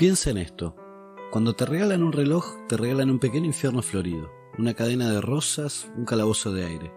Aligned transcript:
Piensa 0.00 0.30
en 0.30 0.38
esto. 0.38 0.74
Cuando 1.30 1.52
te 1.52 1.66
regalan 1.66 2.02
un 2.02 2.12
reloj, 2.12 2.66
te 2.68 2.78
regalan 2.78 3.10
un 3.10 3.18
pequeño 3.18 3.44
infierno 3.44 3.82
florido, 3.82 4.30
una 4.58 4.72
cadena 4.72 5.10
de 5.10 5.20
rosas, 5.20 5.92
un 5.94 6.06
calabozo 6.06 6.54
de 6.54 6.64
aire. 6.64 6.90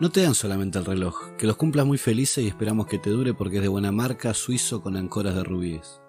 No 0.00 0.10
te 0.10 0.22
dan 0.22 0.36
solamente 0.36 0.78
el 0.78 0.84
reloj, 0.84 1.32
que 1.36 1.48
los 1.48 1.56
cumplas 1.56 1.84
muy 1.84 1.98
felices 1.98 2.44
y 2.44 2.46
esperamos 2.46 2.86
que 2.86 3.00
te 3.00 3.10
dure 3.10 3.34
porque 3.34 3.56
es 3.56 3.62
de 3.62 3.68
buena 3.68 3.90
marca, 3.90 4.32
suizo 4.32 4.80
con 4.80 4.96
ancoras 4.96 5.34
de 5.34 5.42
rubíes. 5.42 6.00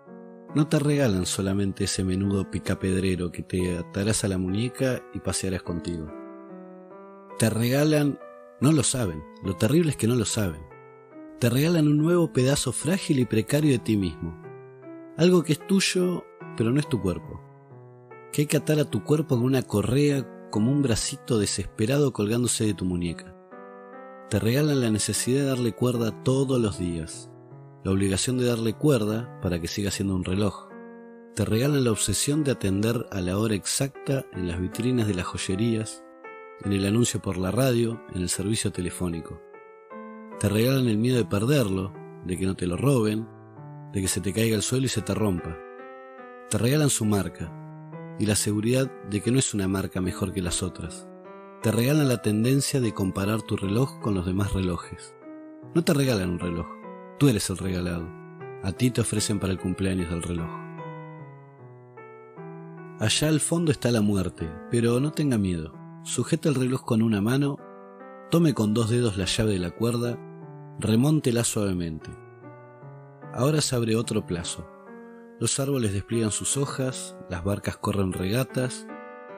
No 0.53 0.67
te 0.67 0.77
regalan 0.77 1.25
solamente 1.25 1.85
ese 1.85 2.03
menudo 2.03 2.51
picapedrero 2.51 3.31
que 3.31 3.41
te 3.41 3.75
atarás 3.75 4.23
a 4.23 4.27
la 4.27 4.37
muñeca 4.37 5.01
y 5.11 5.21
pasearás 5.21 5.63
contigo. 5.63 6.13
Te 7.39 7.49
regalan... 7.49 8.19
No 8.61 8.71
lo 8.71 8.83
saben, 8.83 9.23
lo 9.43 9.55
terrible 9.55 9.89
es 9.89 9.97
que 9.97 10.07
no 10.07 10.13
lo 10.13 10.25
saben. 10.25 10.61
Te 11.39 11.49
regalan 11.49 11.87
un 11.87 11.97
nuevo 11.97 12.31
pedazo 12.31 12.73
frágil 12.73 13.17
y 13.17 13.25
precario 13.25 13.71
de 13.71 13.79
ti 13.79 13.97
mismo, 13.97 14.44
algo 15.17 15.43
que 15.43 15.53
es 15.53 15.65
tuyo, 15.65 16.25
pero 16.57 16.71
no 16.71 16.79
es 16.79 16.89
tu 16.89 17.01
cuerpo. 17.01 17.41
Que 18.31 18.41
hay 18.41 18.47
que 18.47 18.57
atar 18.57 18.79
a 18.79 18.89
tu 18.89 19.03
cuerpo 19.03 19.35
con 19.35 19.45
una 19.45 19.63
correa 19.63 20.49
como 20.51 20.71
un 20.71 20.81
bracito 20.81 21.39
desesperado 21.39 22.11
colgándose 22.11 22.65
de 22.65 22.73
tu 22.73 22.85
muñeca. 22.85 23.35
Te 24.29 24.39
regalan 24.39 24.81
la 24.81 24.91
necesidad 24.91 25.41
de 25.41 25.49
darle 25.49 25.73
cuerda 25.73 26.23
todos 26.23 26.59
los 26.59 26.79
días, 26.79 27.29
la 27.83 27.91
obligación 27.91 28.37
de 28.37 28.45
darle 28.45 28.73
cuerda 28.73 29.39
para 29.41 29.61
que 29.61 29.67
siga 29.67 29.91
siendo 29.91 30.15
un 30.15 30.25
reloj. 30.25 30.67
Te 31.35 31.45
regalan 31.45 31.83
la 31.83 31.91
obsesión 31.91 32.43
de 32.43 32.51
atender 32.51 33.05
a 33.11 33.21
la 33.21 33.37
hora 33.37 33.55
exacta 33.55 34.25
en 34.33 34.47
las 34.47 34.59
vitrinas 34.59 35.07
de 35.07 35.13
las 35.13 35.25
joyerías, 35.25 36.03
en 36.63 36.73
el 36.73 36.85
anuncio 36.85 37.21
por 37.21 37.37
la 37.37 37.51
radio, 37.51 38.01
en 38.13 38.21
el 38.21 38.29
servicio 38.29 38.71
telefónico. 38.71 39.41
Te 40.39 40.49
regalan 40.49 40.87
el 40.87 40.97
miedo 40.97 41.17
de 41.17 41.25
perderlo, 41.25 41.93
de 42.25 42.37
que 42.37 42.45
no 42.45 42.55
te 42.55 42.67
lo 42.67 42.77
roben, 42.77 43.27
de 43.93 44.01
que 44.01 44.07
se 44.07 44.21
te 44.21 44.33
caiga 44.33 44.55
al 44.55 44.61
suelo 44.61 44.85
y 44.85 44.89
se 44.89 45.01
te 45.01 45.13
rompa. 45.13 45.57
Te 46.49 46.57
regalan 46.57 46.89
su 46.89 47.05
marca 47.05 47.51
y 48.19 48.25
la 48.25 48.35
seguridad 48.35 48.91
de 49.09 49.21
que 49.21 49.31
no 49.31 49.39
es 49.39 49.53
una 49.53 49.67
marca 49.67 50.01
mejor 50.01 50.33
que 50.33 50.41
las 50.41 50.63
otras. 50.63 51.07
Te 51.61 51.71
regalan 51.71 52.07
la 52.07 52.21
tendencia 52.21 52.79
de 52.79 52.93
comparar 52.93 53.41
tu 53.41 53.57
reloj 53.57 53.99
con 53.99 54.13
los 54.13 54.25
demás 54.25 54.53
relojes. 54.53 55.15
No 55.73 55.83
te 55.83 55.93
regalan 55.93 56.29
un 56.29 56.39
reloj, 56.39 56.67
tú 57.17 57.27
eres 57.27 57.49
el 57.49 57.57
regalado. 57.57 58.07
A 58.63 58.71
ti 58.71 58.91
te 58.91 59.01
ofrecen 59.01 59.39
para 59.39 59.51
el 59.51 59.59
cumpleaños 59.59 60.09
del 60.09 60.23
reloj. 60.23 60.49
Allá 62.99 63.27
al 63.27 63.39
fondo 63.39 63.71
está 63.71 63.91
la 63.91 64.01
muerte, 64.01 64.49
pero 64.71 64.99
no 64.99 65.11
tenga 65.11 65.37
miedo. 65.37 65.73
Sujeta 66.03 66.47
el 66.47 66.55
reloj 66.55 66.85
con 66.85 67.01
una 67.01 67.19
mano, 67.19 67.57
tome 68.31 68.53
con 68.53 68.73
dos 68.73 68.89
dedos 68.89 69.17
la 69.17 69.25
llave 69.25 69.53
de 69.53 69.59
la 69.59 69.71
cuerda, 69.71 70.17
remóntela 70.79 71.43
suavemente. 71.43 72.09
Ahora 73.35 73.59
se 73.59 73.75
abre 73.75 73.97
otro 73.97 74.25
plazo. 74.25 74.65
Los 75.41 75.59
árboles 75.59 75.91
despliegan 75.91 76.31
sus 76.31 76.55
hojas, 76.55 77.17
las 77.29 77.43
barcas 77.43 77.75
corren 77.75 78.13
regatas, 78.13 78.87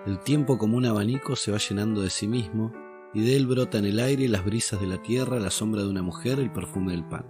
el 0.05 0.19
tiempo 0.19 0.59
como 0.59 0.77
un 0.77 0.85
abanico 0.85 1.35
se 1.35 1.51
va 1.51 1.57
llenando 1.57 2.03
de 2.03 2.11
sí 2.11 2.27
mismo, 2.27 2.71
y 3.15 3.21
de 3.25 3.35
él 3.35 3.47
brota 3.47 3.79
en 3.79 3.85
el 3.85 3.99
aire 3.99 4.27
las 4.27 4.45
brisas 4.45 4.79
de 4.79 4.85
la 4.85 5.01
tierra, 5.01 5.39
la 5.39 5.49
sombra 5.49 5.81
de 5.81 5.89
una 5.89 6.03
mujer, 6.03 6.39
el 6.39 6.51
perfume 6.51 6.91
del 6.91 7.05
pan. 7.05 7.25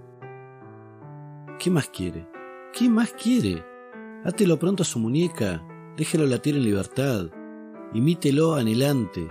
¿Qué 1.57 1.72
más 1.72 1.88
quiere? 1.88 2.28
¿Qué 2.73 2.89
más 2.89 3.13
quiere? 3.13 3.63
Átelo 4.25 4.59
pronto 4.59 4.84
a 4.84 4.85
su 4.85 4.99
muñeca, 4.99 5.66
déjelo 5.95 6.25
latir 6.25 6.57
en 6.57 6.66
libertad, 6.66 7.28
imítelo 7.94 8.55
anhelante. 8.55 9.25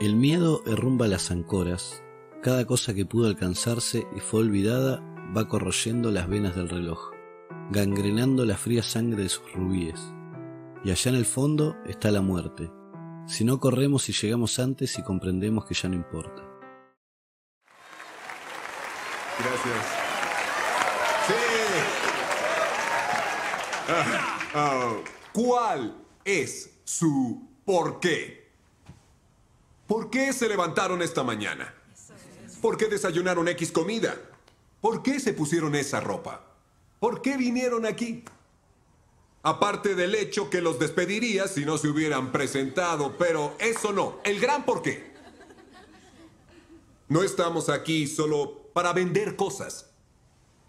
El 0.00 0.14
miedo 0.14 0.62
herrumba 0.64 1.08
las 1.08 1.32
ancoras, 1.32 2.04
cada 2.40 2.64
cosa 2.66 2.94
que 2.94 3.04
pudo 3.04 3.26
alcanzarse 3.26 4.06
y 4.14 4.20
fue 4.20 4.42
olvidada 4.42 5.02
va 5.34 5.48
corroyendo 5.48 6.10
las 6.10 6.28
venas 6.28 6.54
del 6.54 6.68
reloj, 6.68 7.12
gangrenando 7.70 8.44
la 8.44 8.56
fría 8.56 8.82
sangre 8.82 9.22
de 9.22 9.28
sus 9.28 9.52
rubíes. 9.52 10.00
Y 10.84 10.90
allá 10.90 11.10
en 11.10 11.16
el 11.16 11.26
fondo 11.26 11.76
está 11.86 12.10
la 12.10 12.20
muerte, 12.20 12.70
si 13.26 13.44
no 13.44 13.58
corremos 13.58 14.08
y 14.08 14.12
llegamos 14.12 14.58
antes 14.58 14.98
y 14.98 15.02
comprendemos 15.02 15.64
que 15.64 15.74
ya 15.74 15.88
no 15.88 15.96
importa. 15.96 16.42
Gracias. 19.38 19.86
Sí. 21.26 21.34
Ah, 23.88 24.38
ah, 24.54 24.92
¿Cuál 25.32 25.96
es 26.24 26.70
su 26.84 27.48
por 27.64 28.00
qué? 28.00 28.50
¿Por 29.86 30.10
qué 30.10 30.32
se 30.32 30.48
levantaron 30.48 31.02
esta 31.02 31.22
mañana? 31.22 31.74
¿Por 32.60 32.76
qué 32.76 32.86
desayunaron 32.86 33.46
X 33.48 33.70
comida? 33.70 34.16
¿Por 34.86 35.02
qué 35.02 35.18
se 35.18 35.32
pusieron 35.32 35.74
esa 35.74 35.98
ropa? 35.98 36.44
¿Por 37.00 37.20
qué 37.20 37.36
vinieron 37.36 37.86
aquí? 37.86 38.22
Aparte 39.42 39.96
del 39.96 40.14
hecho 40.14 40.48
que 40.48 40.60
los 40.60 40.78
despediría 40.78 41.48
si 41.48 41.64
no 41.64 41.76
se 41.76 41.88
hubieran 41.88 42.30
presentado, 42.30 43.18
pero 43.18 43.56
eso 43.58 43.92
no, 43.92 44.20
el 44.22 44.38
gran 44.38 44.64
por 44.64 44.82
qué. 44.82 45.12
No 47.08 47.24
estamos 47.24 47.68
aquí 47.68 48.06
solo 48.06 48.70
para 48.72 48.92
vender 48.92 49.34
cosas. 49.34 49.90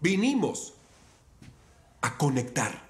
Vinimos 0.00 0.74
a 2.00 2.18
conectar. 2.18 2.88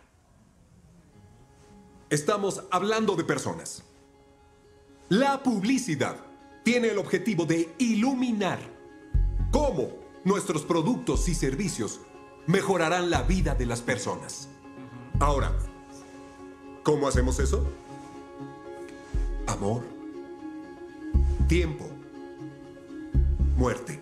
Estamos 2.09 2.63
hablando 2.71 3.17
de 3.17 3.25
personas. 3.25 3.83
La 5.11 5.43
publicidad 5.43 6.17
tiene 6.65 6.89
el 6.89 6.97
objetivo 6.97 7.45
de 7.45 7.75
iluminar. 7.77 8.61
¿Cómo? 9.51 10.08
Nuestros 10.29 10.63
productos 10.63 11.27
y 11.29 11.35
servicios 11.35 12.01
mejorarán 12.47 13.09
la 13.09 13.23
vida 13.23 13.55
de 13.55 13.65
las 13.65 13.81
personas. 13.81 14.51
Ahora, 15.21 15.59
¿cómo 16.83 17.09
hacemos 17.09 17.39
eso? 17.39 17.67
Amor, 19.47 19.83
tiempo, 21.49 21.87
muerte. 23.57 24.01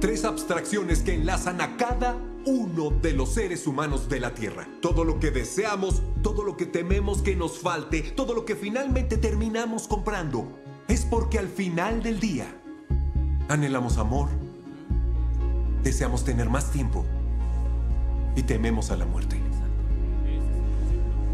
Tres 0.00 0.26
abstracciones 0.26 1.00
que 1.00 1.14
enlazan 1.14 1.62
a 1.62 1.78
cada 1.78 2.18
uno 2.44 2.90
de 2.90 3.14
los 3.14 3.32
seres 3.32 3.66
humanos 3.66 4.10
de 4.10 4.20
la 4.20 4.34
Tierra. 4.34 4.68
Todo 4.82 5.04
lo 5.04 5.18
que 5.18 5.30
deseamos, 5.30 6.02
todo 6.22 6.44
lo 6.44 6.58
que 6.58 6.66
tememos 6.66 7.22
que 7.22 7.36
nos 7.36 7.58
falte, 7.58 8.02
todo 8.02 8.34
lo 8.34 8.44
que 8.44 8.54
finalmente 8.54 9.16
terminamos 9.16 9.88
comprando, 9.88 10.46
es 10.88 11.06
porque 11.06 11.38
al 11.38 11.48
final 11.48 12.02
del 12.02 12.20
día, 12.20 12.60
Anhelamos 13.48 13.98
amor, 13.98 14.28
deseamos 15.82 16.24
tener 16.24 16.48
más 16.48 16.70
tiempo. 16.70 17.04
Y 18.36 18.42
tememos 18.42 18.90
a 18.90 18.96
la 18.96 19.06
muerte. 19.06 19.40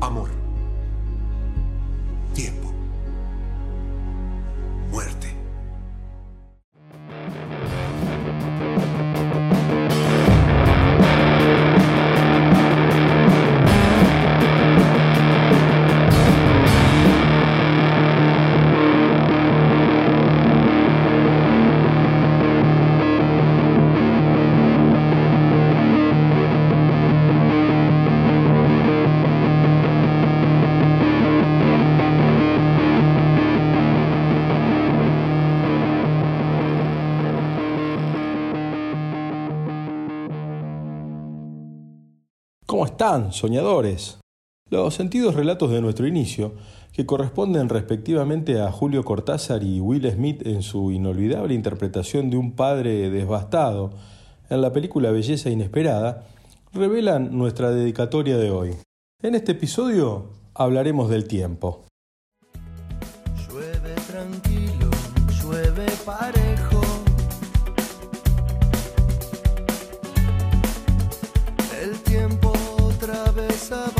Amor, 0.01 0.31
están, 43.01 43.33
soñadores? 43.33 44.19
Los 44.69 44.93
sentidos 44.93 45.35
relatos 45.35 45.71
de 45.71 45.81
nuestro 45.81 46.07
inicio, 46.07 46.53
que 46.93 47.07
corresponden 47.07 47.71
respectivamente 47.71 48.61
a 48.61 48.71
Julio 48.71 49.07
Cortázar 49.07 49.63
y 49.63 49.81
Will 49.81 50.07
Smith 50.11 50.47
en 50.47 50.61
su 50.61 50.93
inolvidable 50.93 51.55
interpretación 51.55 52.29
de 52.29 52.37
un 52.37 52.53
padre 52.53 53.09
devastado 53.09 53.93
en 54.51 54.61
la 54.61 54.75
película 54.75 55.13
Belleza 55.13 55.49
Inesperada, 55.49 56.27
revelan 56.75 57.39
nuestra 57.39 57.71
dedicatoria 57.71 58.37
de 58.37 58.51
hoy. 58.51 58.77
En 59.23 59.35
este 59.35 59.53
episodio 59.53 60.27
hablaremos 60.53 61.09
del 61.09 61.27
tiempo. 61.27 61.87
Otra 73.73 74.00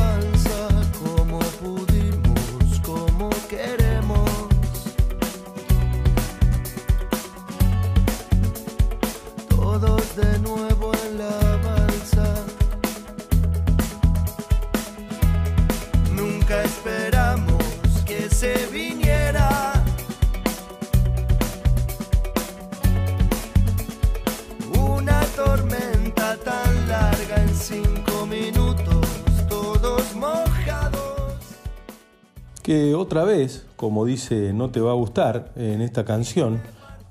que 32.71 32.95
otra 32.95 33.25
vez, 33.25 33.65
como 33.75 34.05
dice 34.05 34.53
No 34.53 34.69
te 34.69 34.79
va 34.79 34.91
a 34.91 34.93
gustar 34.93 35.51
en 35.57 35.81
esta 35.81 36.05
canción, 36.05 36.61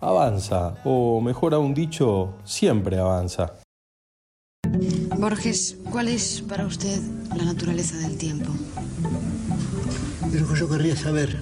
avanza, 0.01 0.77
o 0.85 1.21
mejor 1.21 1.53
aún 1.53 1.75
dicho, 1.75 2.33
siempre 2.45 2.99
avanza. 2.99 3.59
Borges, 5.19 5.77
¿cuál 5.91 6.09
es 6.09 6.43
para 6.49 6.65
usted 6.65 6.99
la 7.37 7.45
naturaleza 7.45 7.99
del 7.99 8.17
tiempo? 8.17 8.51
Es 10.33 10.41
lo 10.41 10.49
que 10.49 10.59
yo 10.59 10.67
querría 10.67 10.97
saber, 10.97 11.39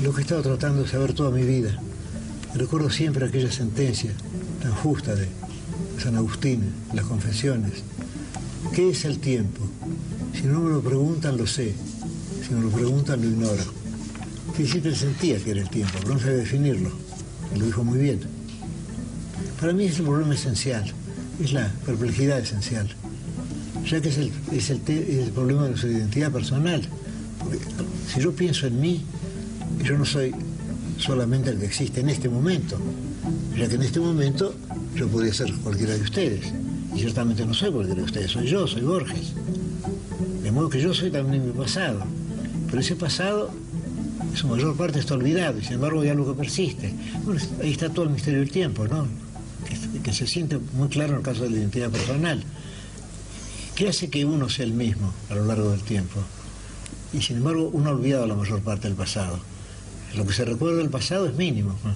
lo 0.00 0.12
que 0.12 0.20
he 0.20 0.22
estado 0.22 0.42
tratando 0.42 0.82
de 0.84 0.88
saber 0.88 1.12
toda 1.12 1.32
mi 1.32 1.42
vida. 1.42 1.76
Recuerdo 2.54 2.88
siempre 2.88 3.26
aquella 3.26 3.50
sentencia 3.50 4.12
tan 4.62 4.76
justa 4.76 5.16
de 5.16 5.26
San 5.98 6.14
Agustín, 6.14 6.72
las 6.94 7.04
confesiones. 7.04 7.82
¿Qué 8.72 8.90
es 8.90 9.04
el 9.04 9.18
tiempo? 9.18 9.62
Si 10.34 10.46
no 10.46 10.60
me 10.60 10.70
lo 10.70 10.80
preguntan, 10.80 11.36
lo 11.36 11.48
sé. 11.48 11.74
Si 12.50 12.56
me 12.56 12.62
lo 12.62 12.70
preguntan, 12.70 13.20
lo 13.22 13.28
ignoro. 13.28 13.62
Sí, 14.56 14.66
siempre 14.66 14.92
sentía 14.96 15.38
que 15.38 15.52
era 15.52 15.60
el 15.60 15.70
tiempo, 15.70 15.92
pero 16.00 16.14
no 16.14 16.18
sabía 16.18 16.38
definirlo. 16.38 16.90
Lo 17.56 17.64
dijo 17.64 17.84
muy 17.84 18.00
bien. 18.00 18.18
Para 19.60 19.72
mí 19.72 19.84
es 19.84 20.00
el 20.00 20.06
problema 20.06 20.34
esencial, 20.34 20.92
es 21.40 21.52
la 21.52 21.72
perplejidad 21.86 22.40
esencial, 22.40 22.88
ya 23.88 24.00
que 24.00 24.08
es 24.08 24.18
el, 24.18 24.32
es 24.50 24.68
el 24.68 25.30
problema 25.32 25.68
de 25.68 25.76
su 25.76 25.86
identidad 25.86 26.32
personal. 26.32 26.82
Porque 27.38 27.60
si 28.12 28.20
yo 28.20 28.32
pienso 28.32 28.66
en 28.66 28.80
mí, 28.80 29.04
yo 29.84 29.96
no 29.96 30.04
soy 30.04 30.34
solamente 30.98 31.50
el 31.50 31.58
que 31.60 31.66
existe 31.66 32.00
en 32.00 32.08
este 32.08 32.28
momento, 32.28 32.76
ya 33.56 33.68
que 33.68 33.76
en 33.76 33.82
este 33.82 34.00
momento 34.00 34.56
yo 34.96 35.06
podría 35.06 35.32
ser 35.32 35.54
cualquiera 35.62 35.94
de 35.94 36.02
ustedes. 36.02 36.52
Y 36.96 36.98
ciertamente 36.98 37.46
no 37.46 37.54
soy 37.54 37.70
cualquiera 37.70 38.00
de 38.00 38.06
ustedes, 38.06 38.32
soy 38.32 38.48
yo, 38.48 38.66
soy 38.66 38.82
Borges. 38.82 39.34
De 40.42 40.50
modo 40.50 40.68
que 40.68 40.80
yo 40.80 40.92
soy 40.92 41.12
también 41.12 41.46
mi 41.46 41.52
pasado. 41.52 42.04
Pero 42.70 42.80
ese 42.80 42.96
pasado, 42.96 43.50
su 44.34 44.46
mayor 44.46 44.76
parte 44.76 45.00
está 45.00 45.14
olvidado 45.14 45.58
y 45.58 45.64
sin 45.64 45.74
embargo 45.74 46.00
hay 46.00 46.08
algo 46.08 46.32
que 46.32 46.38
persiste. 46.38 46.94
Bueno, 47.24 47.40
ahí 47.62 47.72
está 47.72 47.90
todo 47.90 48.04
el 48.04 48.10
misterio 48.10 48.40
del 48.40 48.50
tiempo, 48.50 48.86
¿no? 48.86 49.08
Que, 49.66 50.00
que 50.00 50.12
se 50.12 50.26
siente 50.26 50.58
muy 50.74 50.88
claro 50.88 51.12
en 51.12 51.18
el 51.18 51.24
caso 51.24 51.42
de 51.42 51.50
la 51.50 51.56
identidad 51.56 51.90
personal. 51.90 52.42
¿Qué 53.74 53.88
hace 53.88 54.08
que 54.08 54.24
uno 54.24 54.48
sea 54.48 54.66
el 54.66 54.72
mismo 54.72 55.12
a 55.30 55.34
lo 55.34 55.46
largo 55.46 55.70
del 55.70 55.80
tiempo? 55.80 56.20
Y 57.12 57.22
sin 57.22 57.38
embargo 57.38 57.70
uno 57.72 57.90
ha 57.90 57.92
olvidado 57.92 58.26
la 58.26 58.34
mayor 58.34 58.60
parte 58.60 58.88
del 58.88 58.96
pasado. 58.96 59.40
Lo 60.16 60.26
que 60.26 60.32
se 60.32 60.44
recuerda 60.44 60.78
del 60.78 60.90
pasado 60.90 61.26
es 61.26 61.34
mínimo. 61.34 61.76
¿no? 61.84 61.94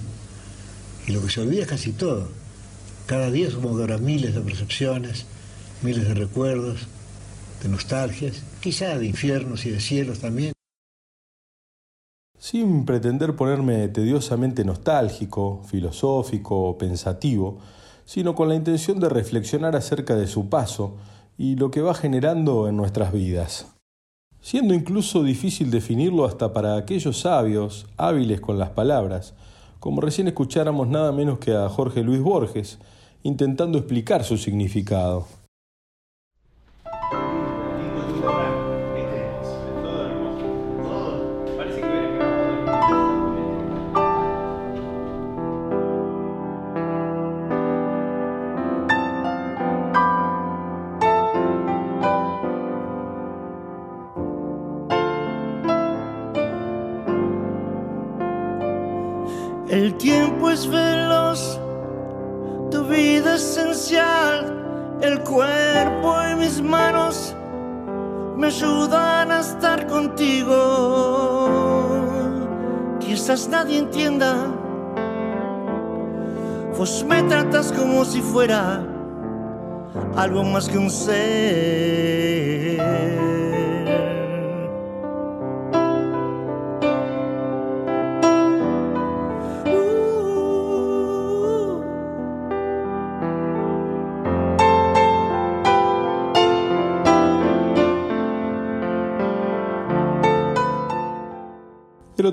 Y 1.07 1.11
lo 1.11 1.21
que 1.21 1.29
se 1.29 1.41
olvida 1.41 1.61
es 1.61 1.67
casi 1.67 1.91
todo. 1.91 2.29
Cada 3.05 3.29
día 3.29 3.51
supongo 3.51 3.77
que 3.77 3.83
habrá 3.83 3.97
miles 3.99 4.33
de 4.33 4.41
percepciones, 4.41 5.25
miles 5.83 6.07
de 6.07 6.15
recuerdos, 6.15 6.79
de 7.61 7.69
nostalgias, 7.69 8.41
quizá 8.61 8.97
de 8.97 9.05
infiernos 9.05 9.65
y 9.65 9.69
de 9.69 9.79
cielos 9.79 10.19
también. 10.19 10.54
Sin 12.55 12.85
pretender 12.85 13.35
ponerme 13.35 13.89
tediosamente 13.89 14.63
nostálgico, 14.63 15.61
filosófico 15.65 16.69
o 16.69 16.77
pensativo, 16.77 17.57
sino 18.05 18.33
con 18.33 18.47
la 18.47 18.55
intención 18.55 18.97
de 19.01 19.09
reflexionar 19.09 19.75
acerca 19.75 20.15
de 20.15 20.25
su 20.25 20.47
paso 20.47 20.95
y 21.37 21.57
lo 21.57 21.69
que 21.69 21.81
va 21.81 21.93
generando 21.93 22.69
en 22.69 22.77
nuestras 22.77 23.11
vidas. 23.11 23.75
Siendo 24.39 24.73
incluso 24.73 25.21
difícil 25.21 25.69
definirlo 25.69 26.23
hasta 26.23 26.53
para 26.53 26.77
aquellos 26.77 27.19
sabios, 27.19 27.87
hábiles 27.97 28.39
con 28.39 28.57
las 28.57 28.69
palabras, 28.69 29.33
como 29.81 29.99
recién 29.99 30.29
escucháramos 30.29 30.87
nada 30.87 31.11
menos 31.11 31.39
que 31.39 31.53
a 31.53 31.67
Jorge 31.67 32.03
Luis 32.03 32.21
Borges, 32.21 32.79
intentando 33.23 33.77
explicar 33.77 34.23
su 34.23 34.37
significado. 34.37 35.27
Ayudan 68.55 69.31
a 69.31 69.39
estar 69.41 69.85
contigo. 69.87 70.55
Quizás 72.99 73.49
nadie 73.49 73.79
entienda, 73.79 74.47
vos 76.77 77.03
me 77.07 77.23
tratas 77.23 77.73
como 77.73 78.05
si 78.05 78.21
fuera 78.21 78.81
algo 80.15 80.43
más 80.43 80.69
que 80.69 80.77
un 80.77 80.89
ser. 80.89 81.15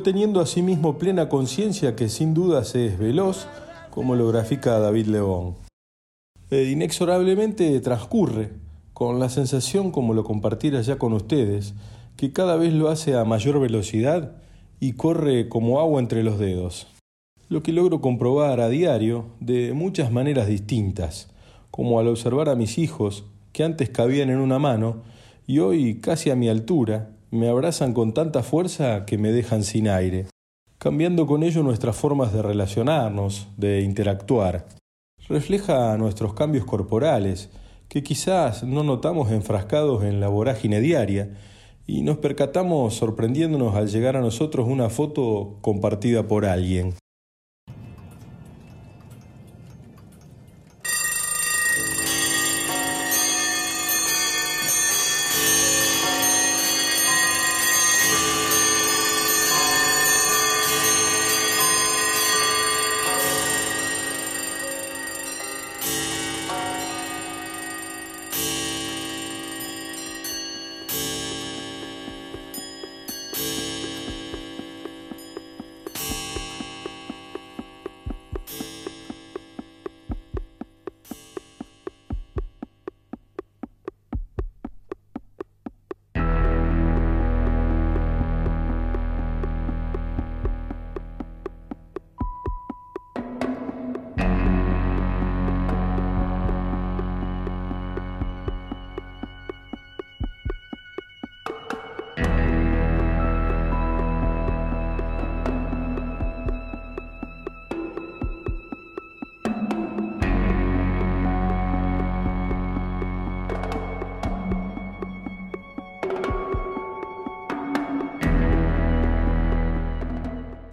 Teniendo 0.02 0.40
asimismo 0.40 0.98
plena 0.98 1.28
conciencia 1.28 1.96
que 1.96 2.08
sin 2.08 2.34
dudas 2.34 2.74
es 2.74 2.98
veloz, 2.98 3.46
como 3.90 4.14
lo 4.14 4.28
grafica 4.28 4.78
David 4.78 5.06
Lebón. 5.06 5.54
E 6.50 6.64
inexorablemente 6.64 7.80
transcurre, 7.80 8.50
con 8.92 9.18
la 9.18 9.28
sensación, 9.28 9.90
como 9.90 10.14
lo 10.14 10.24
compartiera 10.24 10.80
ya 10.82 10.98
con 10.98 11.12
ustedes, 11.12 11.74
que 12.16 12.32
cada 12.32 12.56
vez 12.56 12.72
lo 12.72 12.88
hace 12.88 13.16
a 13.16 13.24
mayor 13.24 13.60
velocidad 13.60 14.36
y 14.80 14.92
corre 14.92 15.48
como 15.48 15.80
agua 15.80 16.00
entre 16.00 16.22
los 16.22 16.38
dedos. 16.38 16.88
Lo 17.48 17.62
que 17.62 17.72
logro 17.72 18.00
comprobar 18.00 18.60
a 18.60 18.68
diario 18.68 19.26
de 19.40 19.72
muchas 19.72 20.12
maneras 20.12 20.46
distintas, 20.46 21.30
como 21.70 22.00
al 22.00 22.08
observar 22.08 22.48
a 22.48 22.56
mis 22.56 22.78
hijos, 22.78 23.24
que 23.52 23.64
antes 23.64 23.90
cabían 23.90 24.30
en 24.30 24.38
una 24.38 24.58
mano, 24.58 25.02
y 25.46 25.58
hoy 25.60 26.00
casi 26.00 26.30
a 26.30 26.36
mi 26.36 26.48
altura, 26.48 27.11
me 27.32 27.48
abrazan 27.48 27.94
con 27.94 28.12
tanta 28.12 28.42
fuerza 28.42 29.06
que 29.06 29.16
me 29.16 29.32
dejan 29.32 29.64
sin 29.64 29.88
aire, 29.88 30.26
cambiando 30.76 31.26
con 31.26 31.42
ello 31.42 31.62
nuestras 31.62 31.96
formas 31.96 32.30
de 32.34 32.42
relacionarnos, 32.42 33.48
de 33.56 33.80
interactuar. 33.80 34.66
Refleja 35.30 35.96
nuestros 35.96 36.34
cambios 36.34 36.66
corporales, 36.66 37.48
que 37.88 38.02
quizás 38.02 38.64
no 38.64 38.82
notamos 38.82 39.30
enfrascados 39.32 40.04
en 40.04 40.20
la 40.20 40.28
vorágine 40.28 40.80
diaria, 40.80 41.38
y 41.86 42.02
nos 42.02 42.18
percatamos 42.18 42.94
sorprendiéndonos 42.94 43.76
al 43.76 43.88
llegar 43.88 44.16
a 44.16 44.20
nosotros 44.20 44.68
una 44.68 44.90
foto 44.90 45.56
compartida 45.62 46.28
por 46.28 46.44
alguien. 46.44 46.94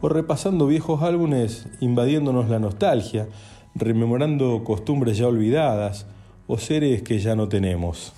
Repasando 0.09 0.67
viejos 0.67 1.01
álbumes 1.01 1.67
invadiéndonos 1.79 2.49
la 2.49 2.59
nostalgia, 2.59 3.29
rememorando 3.75 4.63
costumbres 4.63 5.17
ya 5.17 5.27
olvidadas 5.27 6.07
o 6.47 6.57
seres 6.57 7.03
que 7.03 7.19
ya 7.19 7.35
no 7.35 7.47
tenemos. 7.47 8.13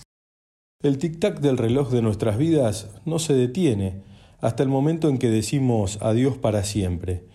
El 0.82 0.98
tic-tac 0.98 1.40
del 1.40 1.58
reloj 1.58 1.92
de 1.92 2.02
nuestras 2.02 2.38
vidas 2.38 2.90
no 3.06 3.20
se 3.20 3.34
detiene 3.34 4.02
hasta 4.40 4.64
el 4.64 4.70
momento 4.70 5.10
en 5.10 5.20
que 5.20 5.30
decimos 5.30 6.00
adiós 6.02 6.38
para 6.38 6.64
siempre. 6.64 7.26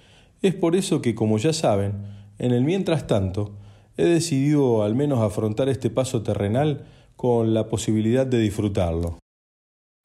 Es 0.42 0.54
por 0.54 0.74
eso 0.74 1.00
que, 1.00 1.14
como 1.14 1.38
ya 1.38 1.52
saben, 1.52 1.94
en 2.38 2.52
el 2.52 2.64
mientras 2.64 3.06
tanto, 3.06 3.56
he 3.96 4.04
decidido 4.04 4.82
al 4.82 4.94
menos 4.94 5.20
afrontar 5.20 5.68
este 5.68 5.90
paso 5.90 6.22
terrenal 6.22 6.86
con 7.14 7.54
la 7.54 7.68
posibilidad 7.68 8.26
de 8.26 8.38
disfrutarlo, 8.38 9.18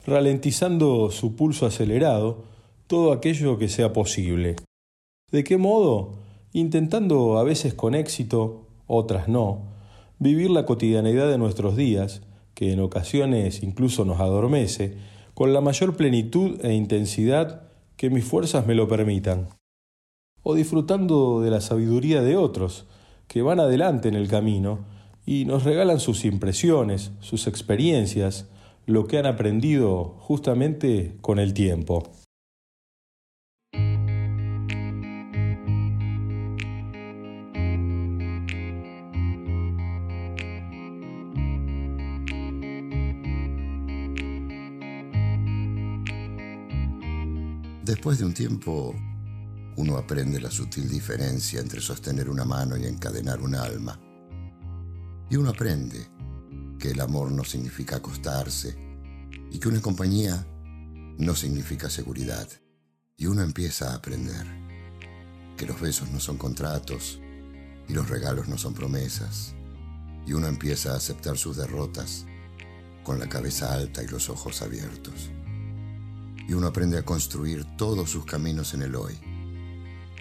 ralentizando 0.05 1.09
su 1.11 1.35
pulso 1.35 1.65
acelerado 1.65 2.50
todo 2.91 3.13
aquello 3.13 3.57
que 3.57 3.69
sea 3.69 3.93
posible. 3.93 4.57
¿De 5.31 5.45
qué 5.45 5.55
modo? 5.55 6.15
Intentando 6.51 7.37
a 7.37 7.43
veces 7.45 7.73
con 7.73 7.95
éxito, 7.95 8.67
otras 8.85 9.29
no, 9.29 9.61
vivir 10.19 10.49
la 10.49 10.65
cotidianidad 10.65 11.29
de 11.29 11.37
nuestros 11.37 11.77
días, 11.77 12.21
que 12.53 12.73
en 12.73 12.81
ocasiones 12.81 13.63
incluso 13.63 14.03
nos 14.03 14.19
adormece, 14.19 14.97
con 15.33 15.53
la 15.53 15.61
mayor 15.61 15.95
plenitud 15.95 16.59
e 16.65 16.73
intensidad 16.73 17.61
que 17.95 18.09
mis 18.09 18.25
fuerzas 18.25 18.67
me 18.67 18.75
lo 18.75 18.89
permitan. 18.89 19.47
O 20.43 20.53
disfrutando 20.53 21.39
de 21.39 21.49
la 21.49 21.61
sabiduría 21.61 22.21
de 22.21 22.35
otros, 22.35 22.87
que 23.29 23.41
van 23.41 23.61
adelante 23.61 24.09
en 24.09 24.15
el 24.15 24.27
camino 24.27 24.79
y 25.25 25.45
nos 25.45 25.63
regalan 25.63 26.01
sus 26.01 26.25
impresiones, 26.25 27.13
sus 27.21 27.47
experiencias, 27.47 28.49
lo 28.85 29.07
que 29.07 29.17
han 29.17 29.27
aprendido 29.27 30.17
justamente 30.19 31.15
con 31.21 31.39
el 31.39 31.53
tiempo. 31.53 32.03
Después 48.01 48.17
de 48.17 48.25
un 48.25 48.33
tiempo, 48.33 48.95
uno 49.75 49.95
aprende 49.95 50.41
la 50.41 50.49
sutil 50.49 50.89
diferencia 50.89 51.59
entre 51.59 51.79
sostener 51.79 52.31
una 52.31 52.43
mano 52.43 52.75
y 52.75 52.87
encadenar 52.87 53.39
un 53.41 53.53
alma. 53.53 54.01
Y 55.29 55.35
uno 55.35 55.51
aprende 55.51 56.07
que 56.79 56.89
el 56.89 56.99
amor 56.99 57.31
no 57.31 57.43
significa 57.43 57.97
acostarse 57.97 58.75
y 59.51 59.59
que 59.59 59.67
una 59.67 59.81
compañía 59.81 60.43
no 61.19 61.35
significa 61.35 61.91
seguridad. 61.91 62.49
Y 63.17 63.27
uno 63.27 63.43
empieza 63.43 63.91
a 63.91 63.97
aprender 63.97 64.47
que 65.55 65.67
los 65.67 65.79
besos 65.79 66.09
no 66.09 66.19
son 66.19 66.39
contratos 66.39 67.21
y 67.87 67.93
los 67.93 68.09
regalos 68.09 68.47
no 68.47 68.57
son 68.57 68.73
promesas. 68.73 69.53
Y 70.25 70.33
uno 70.33 70.47
empieza 70.47 70.93
a 70.93 70.97
aceptar 70.97 71.37
sus 71.37 71.55
derrotas 71.55 72.25
con 73.03 73.19
la 73.19 73.29
cabeza 73.29 73.75
alta 73.75 74.01
y 74.01 74.07
los 74.07 74.27
ojos 74.27 74.63
abiertos 74.63 75.29
y 76.47 76.53
uno 76.53 76.67
aprende 76.67 76.97
a 76.97 77.05
construir 77.05 77.65
todos 77.77 78.09
sus 78.09 78.25
caminos 78.25 78.73
en 78.73 78.81
el 78.81 78.95
hoy, 78.95 79.17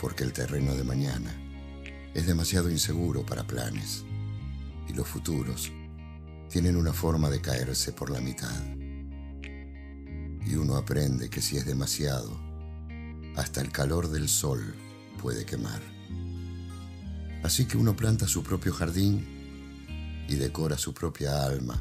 porque 0.01 0.25
el 0.25 0.33
terreno 0.33 0.75
de 0.75 0.85
mañana 0.85 1.35
es 2.15 2.27
demasiado 2.27 2.71
inseguro 2.71 3.25
para 3.25 3.47
planes 3.47 4.05
y 4.89 4.93
los 4.93 5.07
futuros 5.07 5.71
tienen 6.49 6.77
una 6.77 6.93
forma 6.93 7.31
de 7.31 7.41
caerse 7.41 7.93
por 7.93 8.11
la 8.11 8.21
mitad. 8.21 8.65
Y 10.47 10.55
uno 10.57 10.77
aprende 10.77 11.31
que 11.31 11.41
si 11.41 11.57
es 11.57 11.65
demasiado, 11.65 12.37
hasta 13.37 13.61
el 13.61 13.71
calor 13.71 14.09
del 14.09 14.29
sol 14.29 14.75
puede 15.21 15.45
quemar. 15.45 15.81
Así 17.43 17.67
que 17.67 17.77
uno 17.77 17.95
planta 17.95 18.27
su 18.27 18.43
propio 18.43 18.73
jardín 18.73 20.27
y 20.29 20.35
decora 20.35 20.77
su 20.77 20.93
propia 20.93 21.45
alma 21.45 21.81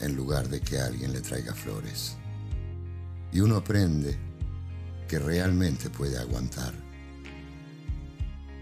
en 0.00 0.14
lugar 0.14 0.48
de 0.48 0.60
que 0.60 0.78
alguien 0.78 1.12
le 1.12 1.20
traiga 1.20 1.54
flores 1.54 2.16
y 3.32 3.40
uno 3.40 3.56
aprende 3.56 4.16
que 5.06 5.18
realmente 5.18 5.90
puede 5.90 6.18
aguantar, 6.18 6.74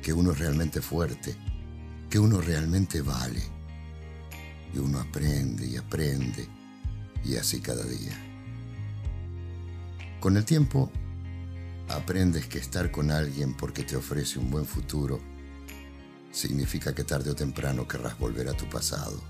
que 0.03 0.13
uno 0.13 0.33
es 0.33 0.39
realmente 0.39 0.81
fuerte, 0.81 1.37
que 2.09 2.19
uno 2.19 2.41
realmente 2.41 3.03
vale. 3.03 3.43
Y 4.75 4.79
uno 4.79 5.01
aprende 5.01 5.67
y 5.67 5.77
aprende 5.77 6.47
y 7.25 7.37
así 7.37 7.61
cada 7.61 7.85
día. 7.85 8.17
Con 10.21 10.37
el 10.37 10.45
tiempo, 10.45 10.91
aprendes 11.89 12.47
que 12.47 12.59
estar 12.59 12.91
con 12.91 13.11
alguien 13.11 13.55
porque 13.55 13.85
te 13.85 13.97
ofrece 13.97 14.39
un 14.39 14.51
buen 14.51 14.67
futuro 14.67 15.21
significa 16.31 16.95
que 16.95 17.05
tarde 17.05 17.31
o 17.31 17.35
temprano 17.35 17.89
querrás 17.89 18.19
volver 18.19 18.49
a 18.49 18.53
tu 18.55 18.69
pasado. 18.69 19.21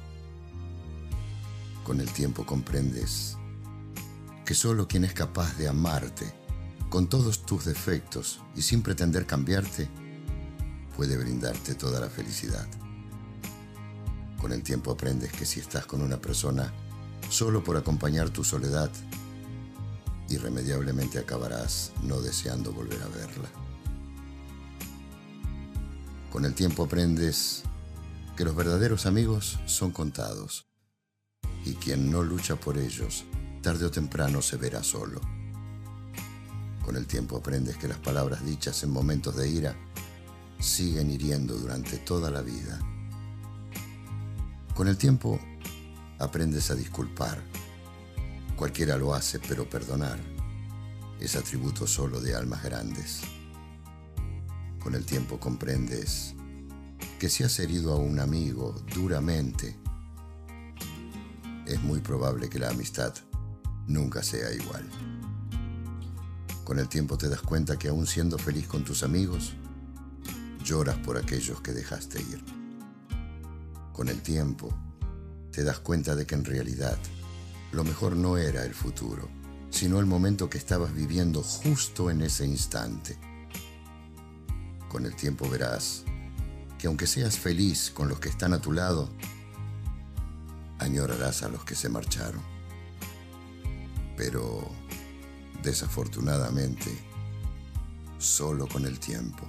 Con 1.84 2.00
el 2.00 2.10
tiempo 2.10 2.44
comprendes 2.44 3.36
que 4.46 4.54
solo 4.54 4.86
quien 4.86 5.04
es 5.04 5.12
capaz 5.12 5.58
de 5.58 5.66
amarte 5.66 6.32
con 6.88 7.08
todos 7.08 7.44
tus 7.44 7.64
defectos 7.64 8.40
y 8.54 8.62
sin 8.62 8.80
pretender 8.80 9.26
cambiarte 9.26 9.88
puede 10.96 11.18
brindarte 11.18 11.74
toda 11.74 11.98
la 11.98 12.08
felicidad. 12.08 12.66
Con 14.40 14.52
el 14.52 14.62
tiempo 14.62 14.92
aprendes 14.92 15.32
que 15.32 15.44
si 15.44 15.58
estás 15.58 15.84
con 15.84 16.00
una 16.00 16.18
persona 16.18 16.72
solo 17.28 17.64
por 17.64 17.76
acompañar 17.76 18.30
tu 18.30 18.44
soledad, 18.44 18.90
irremediablemente 20.28 21.18
acabarás 21.18 21.90
no 22.04 22.20
deseando 22.20 22.72
volver 22.72 23.02
a 23.02 23.08
verla. 23.08 23.48
Con 26.30 26.44
el 26.44 26.54
tiempo 26.54 26.84
aprendes 26.84 27.64
que 28.36 28.44
los 28.44 28.54
verdaderos 28.54 29.06
amigos 29.06 29.58
son 29.66 29.90
contados 29.90 30.68
y 31.64 31.74
quien 31.74 32.12
no 32.12 32.22
lucha 32.22 32.54
por 32.54 32.78
ellos 32.78 33.24
tarde 33.66 33.84
o 33.84 33.90
temprano 33.90 34.40
se 34.42 34.56
verá 34.56 34.80
solo. 34.84 35.20
Con 36.84 36.94
el 36.94 37.04
tiempo 37.08 37.36
aprendes 37.36 37.76
que 37.76 37.88
las 37.88 37.98
palabras 37.98 38.46
dichas 38.46 38.84
en 38.84 38.90
momentos 38.90 39.34
de 39.34 39.48
ira 39.48 39.74
siguen 40.60 41.10
hiriendo 41.10 41.56
durante 41.56 41.98
toda 41.98 42.30
la 42.30 42.42
vida. 42.42 42.78
Con 44.72 44.86
el 44.86 44.96
tiempo 44.96 45.40
aprendes 46.20 46.70
a 46.70 46.76
disculpar. 46.76 47.42
Cualquiera 48.54 48.96
lo 48.96 49.12
hace, 49.16 49.40
pero 49.40 49.68
perdonar 49.68 50.20
es 51.18 51.34
atributo 51.34 51.88
solo 51.88 52.20
de 52.20 52.36
almas 52.36 52.62
grandes. 52.62 53.22
Con 54.78 54.94
el 54.94 55.04
tiempo 55.04 55.40
comprendes 55.40 56.36
que 57.18 57.28
si 57.28 57.42
has 57.42 57.58
herido 57.58 57.94
a 57.94 57.96
un 57.96 58.20
amigo 58.20 58.80
duramente, 58.94 59.76
es 61.66 61.82
muy 61.82 61.98
probable 61.98 62.48
que 62.48 62.60
la 62.60 62.70
amistad 62.70 63.12
nunca 63.86 64.22
sea 64.22 64.52
igual. 64.52 64.84
Con 66.64 66.78
el 66.78 66.88
tiempo 66.88 67.16
te 67.16 67.28
das 67.28 67.42
cuenta 67.42 67.78
que 67.78 67.88
aún 67.88 68.06
siendo 68.06 68.38
feliz 68.38 68.66
con 68.66 68.84
tus 68.84 69.02
amigos, 69.02 69.54
lloras 70.64 70.98
por 70.98 71.16
aquellos 71.16 71.60
que 71.60 71.72
dejaste 71.72 72.20
ir. 72.20 72.44
Con 73.92 74.08
el 74.08 74.20
tiempo 74.20 74.74
te 75.52 75.62
das 75.62 75.78
cuenta 75.78 76.16
de 76.16 76.26
que 76.26 76.34
en 76.34 76.44
realidad 76.44 76.98
lo 77.72 77.84
mejor 77.84 78.16
no 78.16 78.36
era 78.36 78.64
el 78.64 78.74
futuro, 78.74 79.28
sino 79.70 80.00
el 80.00 80.06
momento 80.06 80.50
que 80.50 80.58
estabas 80.58 80.92
viviendo 80.92 81.42
justo 81.42 82.10
en 82.10 82.22
ese 82.22 82.44
instante. 82.44 83.16
Con 84.88 85.06
el 85.06 85.14
tiempo 85.14 85.48
verás 85.48 86.04
que 86.78 86.88
aunque 86.88 87.06
seas 87.06 87.38
feliz 87.38 87.90
con 87.94 88.08
los 88.08 88.18
que 88.18 88.28
están 88.28 88.52
a 88.52 88.60
tu 88.60 88.72
lado, 88.72 89.08
añorarás 90.78 91.42
a 91.42 91.48
los 91.48 91.64
que 91.64 91.74
se 91.74 91.88
marcharon 91.88 92.55
pero 94.16 94.68
desafortunadamente 95.62 96.90
solo 98.18 98.66
con 98.66 98.86
el 98.86 98.98
tiempo. 98.98 99.42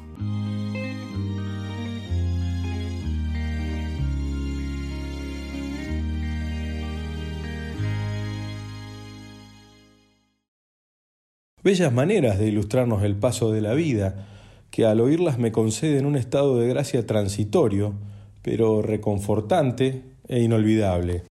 Bellas 11.63 11.91
maneras 11.91 12.39
de 12.39 12.47
ilustrarnos 12.47 13.03
el 13.03 13.17
paso 13.17 13.51
de 13.51 13.59
la 13.61 13.73
vida, 13.73 14.27
que 14.71 14.85
al 14.85 15.01
oírlas 15.01 15.37
me 15.37 15.51
conceden 15.51 16.05
un 16.05 16.15
estado 16.15 16.57
de 16.59 16.67
gracia 16.69 17.05
transitorio, 17.05 17.93
pero 18.41 18.81
reconfortante 18.81 20.03
e 20.29 20.41
inolvidable. 20.41 21.23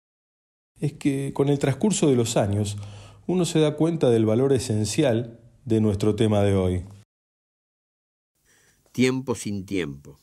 Es 0.80 0.94
que 0.94 1.32
con 1.32 1.48
el 1.50 1.60
transcurso 1.60 2.08
de 2.08 2.16
los 2.16 2.36
años 2.36 2.76
uno 3.26 3.44
se 3.44 3.58
da 3.58 3.76
cuenta 3.76 4.10
del 4.10 4.26
valor 4.26 4.52
esencial 4.52 5.40
de 5.64 5.80
nuestro 5.80 6.14
tema 6.14 6.42
de 6.42 6.54
hoy. 6.54 6.84
Tiempo 8.92 9.34
sin 9.34 9.64
tiempo. 9.64 10.18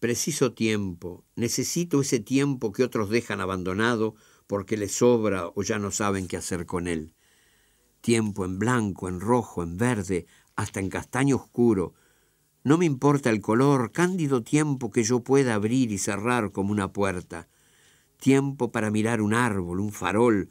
Preciso 0.00 0.52
tiempo, 0.52 1.24
necesito 1.36 2.00
ese 2.00 2.18
tiempo 2.18 2.72
que 2.72 2.82
otros 2.82 3.08
dejan 3.08 3.40
abandonado 3.40 4.14
porque 4.46 4.76
les 4.76 4.92
sobra 4.92 5.48
o 5.54 5.62
ya 5.62 5.78
no 5.78 5.90
saben 5.90 6.26
qué 6.26 6.36
hacer 6.36 6.66
con 6.66 6.88
él. 6.88 7.12
tiempo 8.00 8.44
en 8.44 8.58
blanco, 8.58 9.08
en 9.08 9.20
rojo, 9.20 9.62
en 9.62 9.76
verde, 9.76 10.26
hasta 10.56 10.80
en 10.80 10.88
castaño 10.88 11.36
oscuro. 11.36 11.94
No 12.64 12.76
me 12.76 12.84
importa 12.84 13.30
el 13.30 13.40
color, 13.40 13.92
cándido 13.92 14.42
tiempo 14.42 14.90
que 14.90 15.04
yo 15.04 15.20
pueda 15.20 15.54
abrir 15.54 15.92
y 15.92 15.98
cerrar 15.98 16.50
como 16.50 16.72
una 16.72 16.92
puerta. 16.92 17.48
Tiempo 18.18 18.72
para 18.72 18.90
mirar 18.90 19.20
un 19.20 19.34
árbol, 19.34 19.78
un 19.78 19.92
farol, 19.92 20.50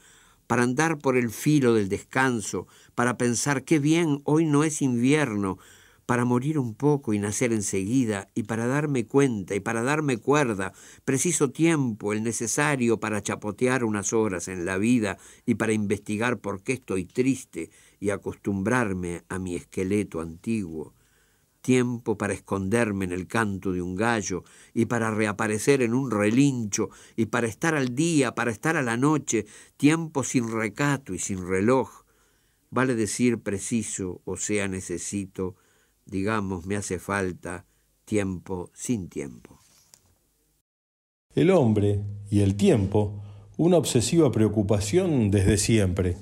para 0.52 0.64
andar 0.64 0.98
por 0.98 1.16
el 1.16 1.30
filo 1.30 1.76
del 1.76 1.88
descanso, 1.88 2.68
para 2.94 3.18
pensar 3.18 3.64
qué 3.64 3.80
bien 3.80 4.20
hoy 4.26 4.44
no 4.44 4.66
es 4.66 4.82
invierno, 4.82 5.60
para 6.06 6.26
morir 6.26 6.60
un 6.60 6.76
poco 6.76 7.14
y 7.14 7.20
nacer 7.20 7.54
enseguida, 7.54 8.28
y 8.36 8.44
para 8.44 8.68
darme 8.68 9.06
cuenta 9.06 9.56
y 9.56 9.62
para 9.62 9.82
darme 9.82 10.18
cuerda, 10.18 10.74
preciso 11.06 11.52
tiempo, 11.52 12.12
el 12.12 12.22
necesario 12.22 13.00
para 13.00 13.24
chapotear 13.24 13.86
unas 13.86 14.12
horas 14.12 14.50
en 14.50 14.66
la 14.66 14.78
vida 14.78 15.18
y 15.46 15.56
para 15.56 15.72
investigar 15.72 16.40
por 16.40 16.64
qué 16.64 16.74
estoy 16.74 17.06
triste 17.06 17.70
y 18.02 18.10
acostumbrarme 18.10 19.24
a 19.30 19.40
mi 19.40 19.56
esqueleto 19.56 20.20
antiguo. 20.20 20.94
Tiempo 21.62 22.18
para 22.18 22.34
esconderme 22.34 23.06
en 23.06 23.12
el 23.12 23.28
canto 23.28 23.72
de 23.72 23.82
un 23.82 23.96
gallo 23.96 24.44
y 24.74 24.86
para 24.86 25.12
reaparecer 25.12 25.84
en 25.84 25.94
un 25.94 26.10
relincho 26.10 26.90
y 27.16 27.28
para 27.28 27.48
estar 27.48 27.76
al 27.76 27.96
día, 27.96 28.34
para 28.34 28.52
estar 28.52 28.76
a 28.78 28.82
la 28.82 28.98
noche, 28.98 29.46
tiempo 29.78 30.24
sin 30.24 30.52
recato 30.52 31.14
y 31.14 31.20
sin 31.20 31.48
reloj. 31.48 32.04
Vale 32.72 32.96
decir 32.96 33.40
preciso, 33.40 34.22
o 34.26 34.38
sea 34.38 34.68
necesito, 34.68 35.56
digamos, 36.06 36.66
me 36.66 36.78
hace 36.78 37.00
falta 37.00 37.66
tiempo 38.06 38.72
sin 38.74 39.08
tiempo. 39.08 39.60
El 41.34 41.52
hombre 41.52 42.04
y 42.30 42.42
el 42.42 42.56
tiempo, 42.56 43.22
una 43.58 43.78
obsesiva 43.78 44.32
preocupación 44.32 45.32
desde 45.32 45.58
siempre. 45.58 46.18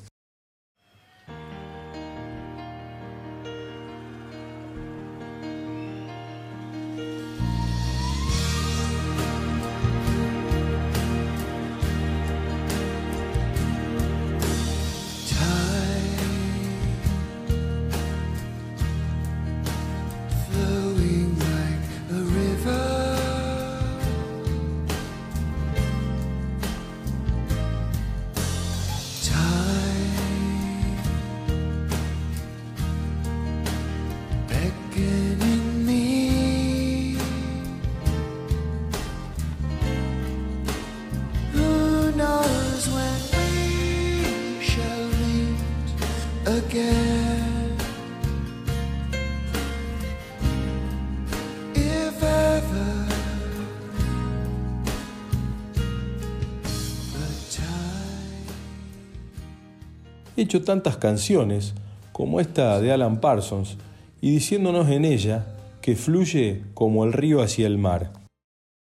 Hecho 60.49 60.63
tantas 60.63 60.97
canciones 60.97 61.75
como 62.11 62.39
esta 62.39 62.81
de 62.81 62.91
Alan 62.91 63.21
Parsons 63.21 63.77
y 64.19 64.31
diciéndonos 64.31 64.89
en 64.89 65.05
ella 65.05 65.45
que 65.79 65.95
fluye 65.95 66.63
como 66.73 67.05
el 67.05 67.13
río 67.13 67.43
hacia 67.43 67.67
el 67.67 67.77
mar. 67.77 68.13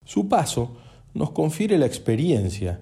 Su 0.04 0.28
paso 0.28 0.76
nos 1.14 1.30
confiere 1.30 1.78
la 1.78 1.86
experiencia, 1.86 2.80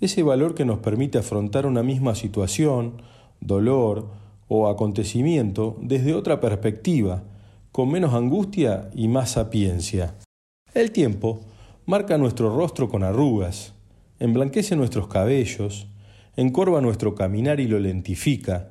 ese 0.00 0.24
valor 0.24 0.56
que 0.56 0.64
nos 0.64 0.80
permite 0.80 1.18
afrontar 1.18 1.64
una 1.64 1.84
misma 1.84 2.16
situación, 2.16 3.02
dolor 3.38 4.08
o 4.48 4.66
acontecimiento 4.66 5.76
desde 5.80 6.12
otra 6.12 6.40
perspectiva, 6.40 7.22
con 7.70 7.88
menos 7.88 8.14
angustia 8.14 8.90
y 8.96 9.06
más 9.06 9.30
sapiencia. 9.30 10.16
El 10.74 10.90
tiempo 10.90 11.38
marca 11.86 12.18
nuestro 12.18 12.52
rostro 12.56 12.88
con 12.88 13.04
arrugas, 13.04 13.74
emblanquece 14.18 14.74
nuestros 14.74 15.06
cabellos, 15.06 15.86
encorva 16.36 16.80
nuestro 16.80 17.14
caminar 17.14 17.60
y 17.60 17.68
lo 17.68 17.78
lentifica, 17.78 18.70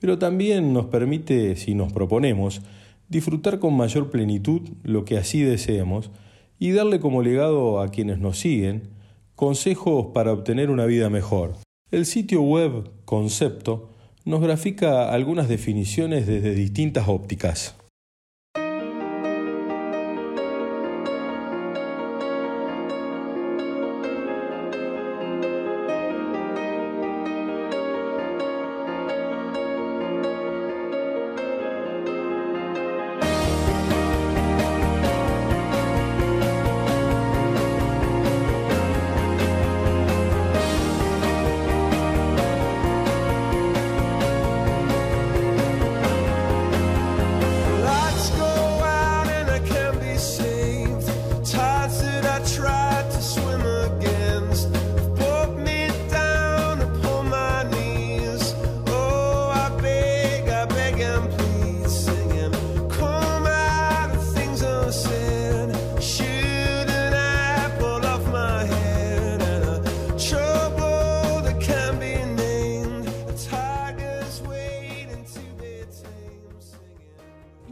pero 0.00 0.18
también 0.18 0.72
nos 0.72 0.86
permite, 0.86 1.56
si 1.56 1.74
nos 1.74 1.92
proponemos, 1.92 2.62
disfrutar 3.08 3.58
con 3.58 3.76
mayor 3.76 4.10
plenitud 4.10 4.62
lo 4.82 5.04
que 5.04 5.18
así 5.18 5.42
deseemos 5.42 6.10
y 6.58 6.72
darle 6.72 7.00
como 7.00 7.22
legado 7.22 7.80
a 7.80 7.88
quienes 7.88 8.18
nos 8.18 8.38
siguen 8.38 8.88
consejos 9.34 10.06
para 10.14 10.32
obtener 10.32 10.70
una 10.70 10.86
vida 10.86 11.10
mejor. 11.10 11.56
El 11.90 12.06
sitio 12.06 12.42
web 12.42 12.90
Concepto 13.04 13.90
nos 14.24 14.40
grafica 14.40 15.10
algunas 15.12 15.48
definiciones 15.48 16.26
desde 16.26 16.54
distintas 16.54 17.08
ópticas. 17.08 17.76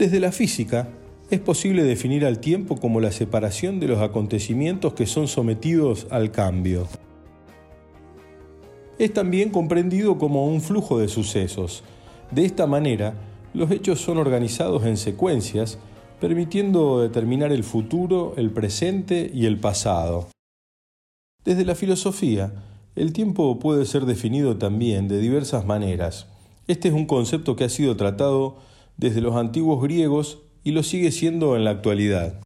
Desde 0.02 0.18
la 0.18 0.32
física, 0.32 0.88
es 1.30 1.38
posible 1.38 1.84
definir 1.84 2.26
al 2.26 2.40
tiempo 2.40 2.76
como 2.76 2.98
la 2.98 3.12
separación 3.12 3.78
de 3.78 3.86
los 3.86 4.00
acontecimientos 4.00 4.94
que 4.94 5.06
son 5.06 5.28
sometidos 5.28 6.08
al 6.10 6.32
cambio. 6.32 6.88
Es 8.98 9.12
también 9.12 9.50
comprendido 9.50 10.18
como 10.18 10.48
un 10.48 10.60
flujo 10.60 10.98
de 10.98 11.06
sucesos. 11.06 11.84
De 12.32 12.44
esta 12.44 12.66
manera, 12.66 13.14
los 13.54 13.70
hechos 13.70 14.00
son 14.00 14.18
organizados 14.18 14.84
en 14.86 14.96
secuencias, 14.96 15.78
permitiendo 16.20 17.00
determinar 17.00 17.52
el 17.52 17.62
futuro, 17.62 18.34
el 18.36 18.50
presente 18.50 19.30
y 19.32 19.46
el 19.46 19.60
pasado. 19.60 20.30
Desde 21.44 21.64
la 21.64 21.76
filosofía, 21.76 22.52
el 22.96 23.12
tiempo 23.12 23.60
puede 23.60 23.86
ser 23.86 24.04
definido 24.06 24.58
también 24.58 25.06
de 25.06 25.20
diversas 25.20 25.64
maneras. 25.64 26.26
Este 26.66 26.88
es 26.88 26.94
un 26.94 27.06
concepto 27.06 27.54
que 27.54 27.62
ha 27.62 27.68
sido 27.68 27.96
tratado 27.96 28.71
desde 28.96 29.20
los 29.20 29.36
antiguos 29.36 29.82
griegos 29.82 30.42
y 30.64 30.72
lo 30.72 30.82
sigue 30.82 31.10
siendo 31.10 31.56
en 31.56 31.64
la 31.64 31.70
actualidad. 31.70 32.42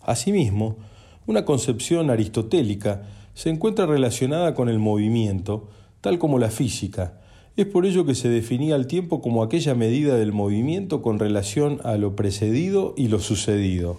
Asimismo, 0.00 0.78
una 1.26 1.44
concepción 1.44 2.10
aristotélica 2.10 3.06
se 3.34 3.50
encuentra 3.50 3.86
relacionada 3.86 4.54
con 4.54 4.68
el 4.68 4.78
movimiento, 4.78 5.68
tal 6.00 6.18
como 6.18 6.38
la 6.38 6.50
física. 6.50 7.20
Es 7.56 7.66
por 7.66 7.86
ello 7.86 8.06
que 8.06 8.14
se 8.14 8.28
definía 8.28 8.76
el 8.76 8.86
tiempo 8.86 9.20
como 9.20 9.42
aquella 9.42 9.74
medida 9.74 10.16
del 10.16 10.32
movimiento 10.32 11.02
con 11.02 11.18
relación 11.18 11.80
a 11.84 11.96
lo 11.96 12.16
precedido 12.16 12.94
y 12.96 13.08
lo 13.08 13.18
sucedido. 13.20 13.98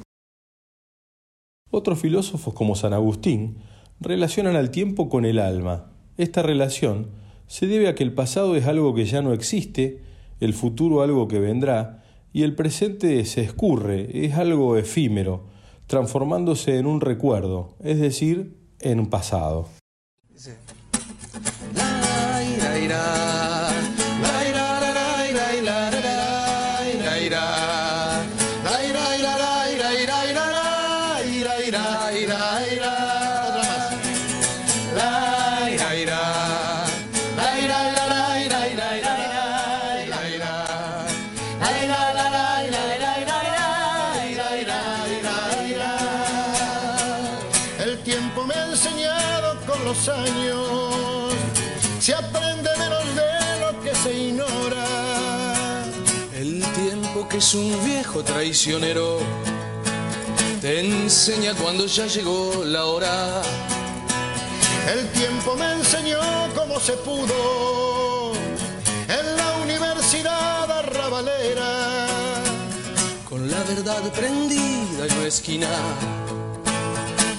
Otros 1.71 1.99
filósofos 1.99 2.53
como 2.53 2.75
San 2.75 2.93
Agustín 2.93 3.57
relacionan 3.99 4.55
al 4.55 4.71
tiempo 4.71 5.09
con 5.09 5.25
el 5.25 5.39
alma. 5.39 5.91
Esta 6.17 6.41
relación 6.41 7.11
se 7.47 7.67
debe 7.67 7.87
a 7.87 7.95
que 7.95 8.03
el 8.03 8.13
pasado 8.13 8.55
es 8.55 8.65
algo 8.65 8.95
que 8.95 9.05
ya 9.05 9.21
no 9.21 9.33
existe 9.33 10.01
el 10.39 10.54
futuro 10.54 11.02
algo 11.02 11.28
que 11.28 11.39
vendrá, 11.39 12.04
y 12.32 12.43
el 12.43 12.56
presente 12.56 13.25
se 13.25 13.41
escurre, 13.41 14.25
es 14.25 14.36
algo 14.36 14.78
efímero, 14.78 15.47
transformándose 15.88 16.78
en 16.78 16.86
un 16.86 17.02
recuerdo, 17.02 17.75
es 17.84 17.99
decir, 17.99 18.58
en 18.80 18.99
un 18.99 19.10
pasado. 19.10 19.67
Es 57.49 57.55
un 57.55 57.83
viejo 57.83 58.23
traicionero 58.23 59.17
te 60.62 60.81
enseña 60.81 61.55
cuando 61.55 61.88
ya 61.88 62.05
llegó 62.05 62.63
la 62.63 62.85
hora. 62.85 63.41
El 64.93 65.07
tiempo 65.13 65.55
me 65.55 65.71
enseñó 65.71 66.19
cómo 66.55 66.79
se 66.79 66.93
pudo 66.93 68.33
en 69.07 69.38
la 69.38 69.57
universidad 69.63 70.69
arrabalera. 70.69 72.05
Con 73.27 73.49
la 73.49 73.63
verdad 73.63 74.03
prendida 74.13 75.07
en 75.07 75.17
una 75.17 75.27
esquina, 75.27 75.69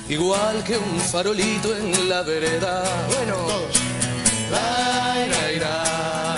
igual 0.08 0.64
que 0.64 0.76
un 0.76 0.98
farolito 0.98 1.76
en 1.76 2.08
la 2.08 2.22
vereda. 2.22 2.82
Bueno, 3.14 3.36
la, 4.50 5.26
la, 5.28 5.52
la, 5.60 6.29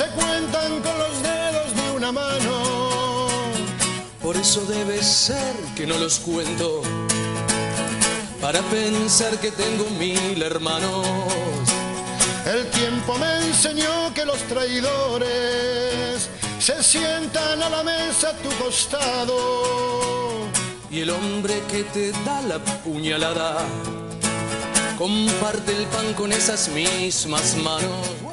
se 0.00 0.06
cuentan 0.12 0.80
con 0.80 0.98
los 0.98 1.22
dedos 1.22 1.76
de 1.76 1.90
una 1.94 2.10
mano. 2.10 3.28
Por 4.22 4.34
eso 4.36 4.64
debe 4.64 5.02
ser 5.02 5.54
que 5.76 5.86
no 5.86 5.98
los 5.98 6.20
cuento, 6.20 6.80
para 8.40 8.60
pensar 8.62 9.38
que 9.40 9.50
tengo 9.50 9.84
mil 9.98 10.42
hermanos. 10.42 11.06
El 12.46 12.66
tiempo 12.70 13.18
me 13.18 13.30
enseñó 13.46 14.14
que 14.14 14.24
los 14.24 14.38
traidores 14.44 16.30
se 16.58 16.82
sientan 16.82 17.62
a 17.62 17.68
la 17.68 17.82
mesa 17.82 18.30
a 18.30 18.36
tu 18.44 18.48
costado. 18.64 19.36
Y 20.90 21.00
el 21.00 21.10
hombre 21.10 21.62
que 21.70 21.84
te 21.84 22.12
da 22.24 22.40
la 22.42 22.58
puñalada 22.84 23.58
comparte 24.96 25.76
el 25.76 25.84
pan 25.86 26.14
con 26.14 26.32
esas 26.32 26.68
mismas 26.68 27.54
manos. 27.56 28.29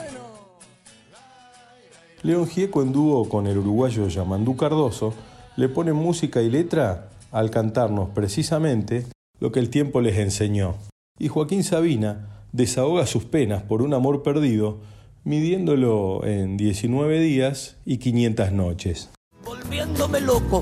León 2.24 2.48
Gieco 2.48 2.82
en 2.82 2.92
dúo 2.92 3.30
con 3.30 3.46
el 3.48 3.60
uruguayo 3.60 4.08
Yamandú 4.08 4.56
Cardoso 4.56 5.14
le 5.56 5.70
pone 5.70 5.94
música 5.94 6.42
y 6.42 6.50
letra 6.50 7.10
al 7.32 7.52
cantarnos 7.52 8.10
precisamente 8.10 9.06
lo 9.40 9.52
que 9.52 9.60
el 9.60 9.70
tiempo 9.70 10.02
les 10.02 10.18
enseñó. 10.18 10.76
Y 11.20 11.28
Joaquín 11.28 11.64
Sabina 11.64 12.44
desahoga 12.52 13.06
sus 13.06 13.26
penas 13.26 13.62
por 13.64 13.82
un 13.82 13.94
amor 13.94 14.24
perdido, 14.24 14.80
midiéndolo 15.24 16.26
en 16.26 16.58
19 16.58 17.20
días 17.20 17.78
y 17.86 17.98
500 17.98 18.52
noches. 18.52 19.10
volviéndome 19.46 20.20
loco. 20.22 20.62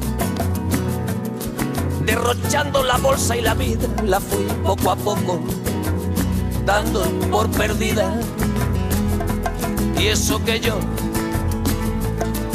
Derrochando 2.06 2.84
la 2.84 2.98
bolsa 2.98 3.36
y 3.38 3.42
la 3.42 3.54
vida, 3.54 3.88
la 4.04 4.20
fui 4.20 4.46
poco 4.64 4.92
a 4.92 4.96
poco, 4.96 5.40
dando 6.66 7.04
por 7.32 7.50
perdida. 7.52 8.20
Y 9.98 10.08
eso 10.08 10.44
que 10.44 10.60
yo, 10.60 10.78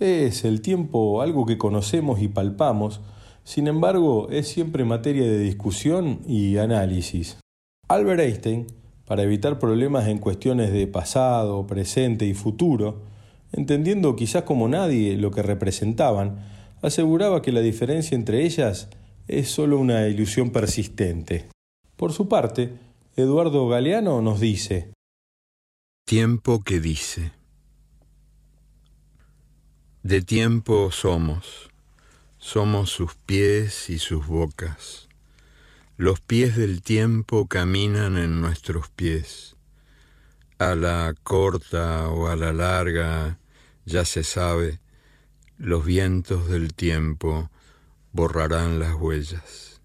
Es 0.00 0.44
el 0.44 0.60
tiempo 0.60 1.22
algo 1.22 1.46
que 1.46 1.58
conocemos 1.58 2.20
y 2.20 2.28
palpamos, 2.28 3.00
sin 3.44 3.68
embargo 3.68 4.28
es 4.30 4.48
siempre 4.48 4.84
materia 4.84 5.24
de 5.24 5.38
discusión 5.38 6.20
y 6.26 6.56
análisis. 6.56 7.38
Albert 7.88 8.20
Einstein, 8.20 8.66
para 9.06 9.22
evitar 9.22 9.58
problemas 9.58 10.08
en 10.08 10.18
cuestiones 10.18 10.72
de 10.72 10.86
pasado, 10.86 11.66
presente 11.66 12.26
y 12.26 12.34
futuro, 12.34 13.02
entendiendo 13.52 14.16
quizás 14.16 14.42
como 14.42 14.68
nadie 14.68 15.16
lo 15.16 15.30
que 15.30 15.42
representaban, 15.42 16.40
aseguraba 16.82 17.42
que 17.42 17.52
la 17.52 17.60
diferencia 17.60 18.16
entre 18.16 18.44
ellas 18.44 18.88
es 19.28 19.48
solo 19.48 19.78
una 19.78 20.08
ilusión 20.08 20.50
persistente. 20.50 21.46
Por 21.96 22.12
su 22.12 22.28
parte, 22.28 22.72
Eduardo 23.16 23.68
Galeano 23.68 24.20
nos 24.22 24.40
dice, 24.40 24.92
Tiempo 26.06 26.62
que 26.62 26.80
dice. 26.80 27.32
De 30.04 30.20
tiempo 30.20 30.90
somos, 30.90 31.70
somos 32.36 32.90
sus 32.90 33.14
pies 33.14 33.88
y 33.88 33.98
sus 33.98 34.26
bocas. 34.26 35.08
Los 35.96 36.20
pies 36.20 36.58
del 36.58 36.82
tiempo 36.82 37.46
caminan 37.46 38.18
en 38.18 38.38
nuestros 38.38 38.90
pies. 38.90 39.56
A 40.58 40.74
la 40.74 41.14
corta 41.22 42.10
o 42.10 42.28
a 42.28 42.36
la 42.36 42.52
larga, 42.52 43.38
ya 43.86 44.04
se 44.04 44.24
sabe, 44.24 44.78
los 45.56 45.86
vientos 45.86 46.50
del 46.50 46.74
tiempo 46.74 47.50
borrarán 48.12 48.78
las 48.78 48.92
huellas. 48.96 49.80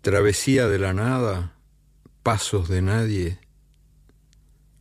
Travesía 0.00 0.66
de 0.66 0.78
la 0.78 0.94
nada, 0.94 1.58
pasos 2.22 2.70
de 2.70 2.80
nadie, 2.80 3.38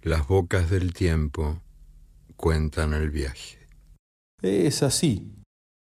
las 0.01 0.25
bocas 0.29 0.69
del 0.69 0.93
tiempo 0.93 1.61
cuentan 2.37 2.93
el 2.93 3.09
viaje. 3.09 3.66
Es 4.47 4.81
así. 4.81 5.33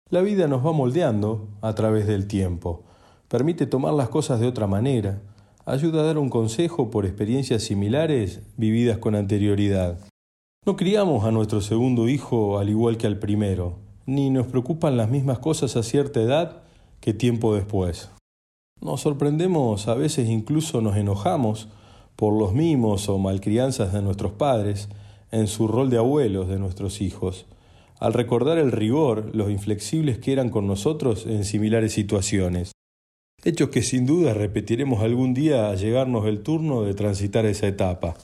La 0.08 0.22
vida 0.22 0.48
nos 0.48 0.64
va 0.64 0.72
moldeando 0.72 1.48
a 1.60 1.74
través 1.74 2.06
del 2.06 2.26
tiempo. 2.26 2.84
Permite 3.28 3.66
tomar 3.66 3.92
las 3.92 4.08
cosas 4.08 4.40
de 4.40 4.46
otra 4.46 4.66
manera. 4.66 5.20
Ayuda 5.66 6.00
a 6.00 6.04
dar 6.04 6.16
un 6.16 6.30
consejo 6.30 6.90
por 6.90 7.04
experiencias 7.04 7.62
similares 7.62 8.40
vividas 8.56 8.96
con 8.98 9.16
anterioridad. 9.16 9.98
No 10.64 10.76
criamos 10.76 11.24
a 11.24 11.30
nuestro 11.30 11.60
segundo 11.60 12.08
hijo 12.08 12.58
al 12.58 12.70
igual 12.70 12.96
que 12.96 13.06
al 13.06 13.18
primero, 13.18 13.76
ni 14.06 14.30
nos 14.30 14.46
preocupan 14.46 14.96
las 14.96 15.10
mismas 15.10 15.40
cosas 15.40 15.76
a 15.76 15.82
cierta 15.82 16.22
edad 16.22 16.62
que 17.00 17.12
tiempo 17.12 17.54
después. 17.54 18.10
Nos 18.80 19.02
sorprendemos, 19.02 19.88
a 19.88 19.94
veces 19.94 20.28
incluso 20.30 20.80
nos 20.80 20.96
enojamos 20.96 21.68
por 22.16 22.32
los 22.32 22.54
mimos 22.54 23.10
o 23.10 23.18
malcrianzas 23.18 23.92
de 23.92 24.00
nuestros 24.00 24.32
padres 24.32 24.88
en 25.30 25.48
su 25.48 25.68
rol 25.68 25.90
de 25.90 25.98
abuelos 25.98 26.48
de 26.48 26.58
nuestros 26.58 27.02
hijos, 27.02 27.46
al 28.04 28.12
recordar 28.12 28.58
el 28.58 28.70
rigor, 28.70 29.34
los 29.34 29.50
inflexibles 29.50 30.18
que 30.18 30.34
eran 30.34 30.50
con 30.50 30.66
nosotros 30.66 31.24
en 31.24 31.42
similares 31.42 31.94
situaciones. 31.94 32.72
Hechos 33.42 33.70
que 33.70 33.80
sin 33.80 34.04
duda 34.04 34.34
repetiremos 34.34 35.02
algún 35.02 35.32
día 35.32 35.70
a 35.70 35.74
llegarnos 35.74 36.26
el 36.26 36.42
turno 36.42 36.82
de 36.82 36.92
transitar 36.92 37.46
esa 37.46 37.66
etapa. 37.66 38.14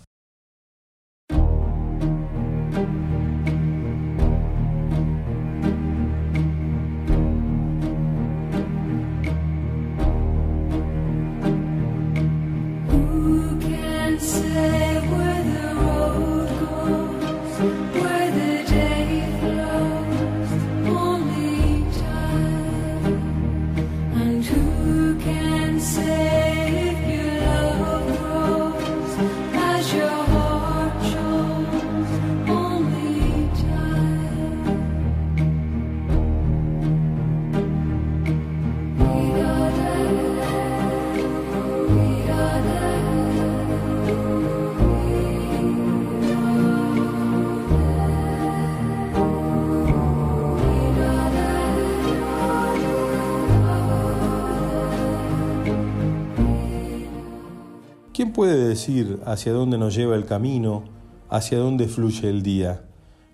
Hacia 59.27 59.53
dónde 59.53 59.77
nos 59.77 59.95
lleva 59.95 60.17
el 60.17 60.25
camino, 60.25 60.85
hacia 61.29 61.59
dónde 61.59 61.87
fluye 61.87 62.29
el 62.31 62.43
día? 62.43 62.85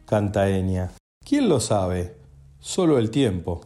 Canta 0.05 0.51
Enya. 0.51 0.93
¿Quién 1.25 1.49
lo 1.49 1.61
sabe? 1.61 2.17
Solo 2.59 2.99
el 2.99 3.11
tiempo. 3.11 3.61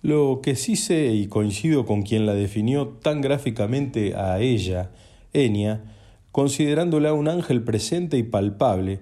Lo 0.00 0.40
que 0.42 0.56
sí 0.56 0.76
sé 0.76 1.08
y 1.08 1.26
coincido 1.26 1.84
con 1.84 2.02
quien 2.02 2.24
la 2.24 2.34
definió 2.34 2.88
tan 2.88 3.20
gráficamente 3.20 4.14
a 4.14 4.40
ella, 4.40 4.92
Enya, 5.32 5.84
considerándola 6.32 7.12
un 7.12 7.28
ángel 7.28 7.62
presente 7.62 8.16
y 8.16 8.22
palpable, 8.22 9.00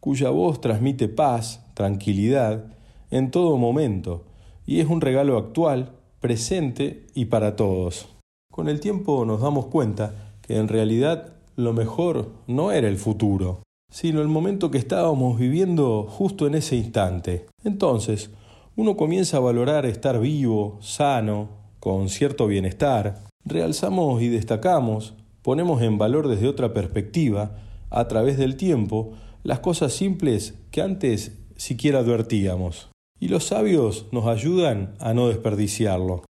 cuya 0.00 0.30
voz 0.30 0.60
transmite 0.60 1.08
paz, 1.08 1.64
tranquilidad, 1.74 2.74
en 3.10 3.30
todo 3.30 3.56
momento, 3.56 4.24
y 4.66 4.80
es 4.80 4.88
un 4.88 5.00
regalo 5.00 5.38
actual, 5.38 5.92
presente 6.20 7.06
y 7.14 7.26
para 7.26 7.54
todos. 7.54 8.08
Con 8.50 8.68
el 8.68 8.80
tiempo 8.80 9.24
nos 9.24 9.40
damos 9.40 9.66
cuenta 9.66 10.32
que 10.42 10.56
en 10.56 10.68
realidad 10.68 11.35
lo 11.56 11.72
mejor 11.72 12.32
no 12.46 12.70
era 12.70 12.86
el 12.86 12.98
futuro, 12.98 13.62
sino 13.90 14.20
el 14.20 14.28
momento 14.28 14.70
que 14.70 14.78
estábamos 14.78 15.38
viviendo 15.38 16.06
justo 16.08 16.46
en 16.46 16.54
ese 16.54 16.76
instante. 16.76 17.46
Entonces, 17.64 18.30
uno 18.76 18.96
comienza 18.96 19.38
a 19.38 19.40
valorar 19.40 19.86
estar 19.86 20.20
vivo, 20.20 20.78
sano, 20.82 21.48
con 21.80 22.10
cierto 22.10 22.46
bienestar, 22.46 23.24
realzamos 23.44 24.20
y 24.20 24.28
destacamos, 24.28 25.14
ponemos 25.40 25.80
en 25.80 25.96
valor 25.96 26.28
desde 26.28 26.48
otra 26.48 26.74
perspectiva, 26.74 27.56
a 27.88 28.06
través 28.06 28.36
del 28.36 28.56
tiempo, 28.56 29.12
las 29.42 29.60
cosas 29.60 29.92
simples 29.92 30.58
que 30.70 30.82
antes 30.82 31.38
siquiera 31.56 32.00
advertíamos. 32.00 32.90
Y 33.18 33.28
los 33.28 33.44
sabios 33.44 34.06
nos 34.12 34.26
ayudan 34.26 34.94
a 34.98 35.14
no 35.14 35.28
desperdiciarlo. 35.28 36.24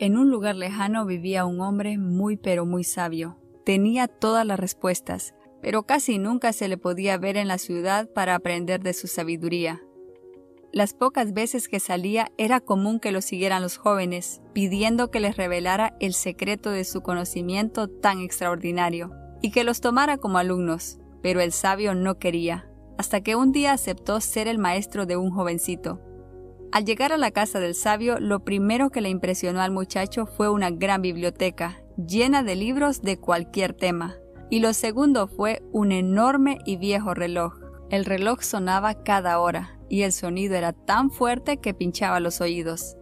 En 0.00 0.16
un 0.16 0.30
lugar 0.30 0.54
lejano 0.54 1.04
vivía 1.04 1.44
un 1.44 1.60
hombre 1.60 1.98
muy 1.98 2.36
pero 2.36 2.64
muy 2.64 2.84
sabio. 2.84 3.36
Tenía 3.68 4.08
todas 4.08 4.46
las 4.46 4.58
respuestas, 4.58 5.34
pero 5.60 5.82
casi 5.82 6.16
nunca 6.16 6.54
se 6.54 6.68
le 6.68 6.78
podía 6.78 7.18
ver 7.18 7.36
en 7.36 7.48
la 7.48 7.58
ciudad 7.58 8.08
para 8.08 8.34
aprender 8.34 8.80
de 8.80 8.94
su 8.94 9.08
sabiduría. 9.08 9.82
Las 10.72 10.94
pocas 10.94 11.34
veces 11.34 11.68
que 11.68 11.78
salía 11.78 12.32
era 12.38 12.60
común 12.60 12.98
que 12.98 13.12
lo 13.12 13.20
siguieran 13.20 13.60
los 13.60 13.76
jóvenes, 13.76 14.40
pidiendo 14.54 15.10
que 15.10 15.20
les 15.20 15.36
revelara 15.36 15.94
el 16.00 16.14
secreto 16.14 16.70
de 16.70 16.84
su 16.84 17.02
conocimiento 17.02 17.88
tan 17.88 18.20
extraordinario, 18.20 19.10
y 19.42 19.50
que 19.50 19.64
los 19.64 19.82
tomara 19.82 20.16
como 20.16 20.38
alumnos, 20.38 20.98
pero 21.22 21.42
el 21.42 21.52
sabio 21.52 21.94
no 21.94 22.18
quería, 22.18 22.70
hasta 22.96 23.20
que 23.20 23.36
un 23.36 23.52
día 23.52 23.72
aceptó 23.72 24.22
ser 24.22 24.48
el 24.48 24.56
maestro 24.56 25.04
de 25.04 25.18
un 25.18 25.30
jovencito. 25.30 26.00
Al 26.72 26.86
llegar 26.86 27.12
a 27.12 27.18
la 27.18 27.32
casa 27.32 27.60
del 27.60 27.74
sabio, 27.74 28.18
lo 28.18 28.46
primero 28.46 28.88
que 28.88 29.02
le 29.02 29.10
impresionó 29.10 29.60
al 29.60 29.72
muchacho 29.72 30.24
fue 30.24 30.48
una 30.48 30.70
gran 30.70 31.02
biblioteca, 31.02 31.82
llena 32.06 32.42
de 32.42 32.54
libros 32.54 33.02
de 33.02 33.18
cualquier 33.18 33.74
tema, 33.74 34.16
y 34.50 34.60
lo 34.60 34.72
segundo 34.72 35.26
fue 35.26 35.62
un 35.72 35.92
enorme 35.92 36.58
y 36.64 36.76
viejo 36.76 37.12
reloj. 37.12 37.54
El 37.90 38.04
reloj 38.04 38.42
sonaba 38.42 39.02
cada 39.02 39.40
hora, 39.40 39.78
y 39.88 40.02
el 40.02 40.12
sonido 40.12 40.54
era 40.54 40.72
tan 40.72 41.10
fuerte 41.10 41.56
que 41.56 41.74
pinchaba 41.74 42.20
los 42.20 42.40
oídos. 42.40 42.96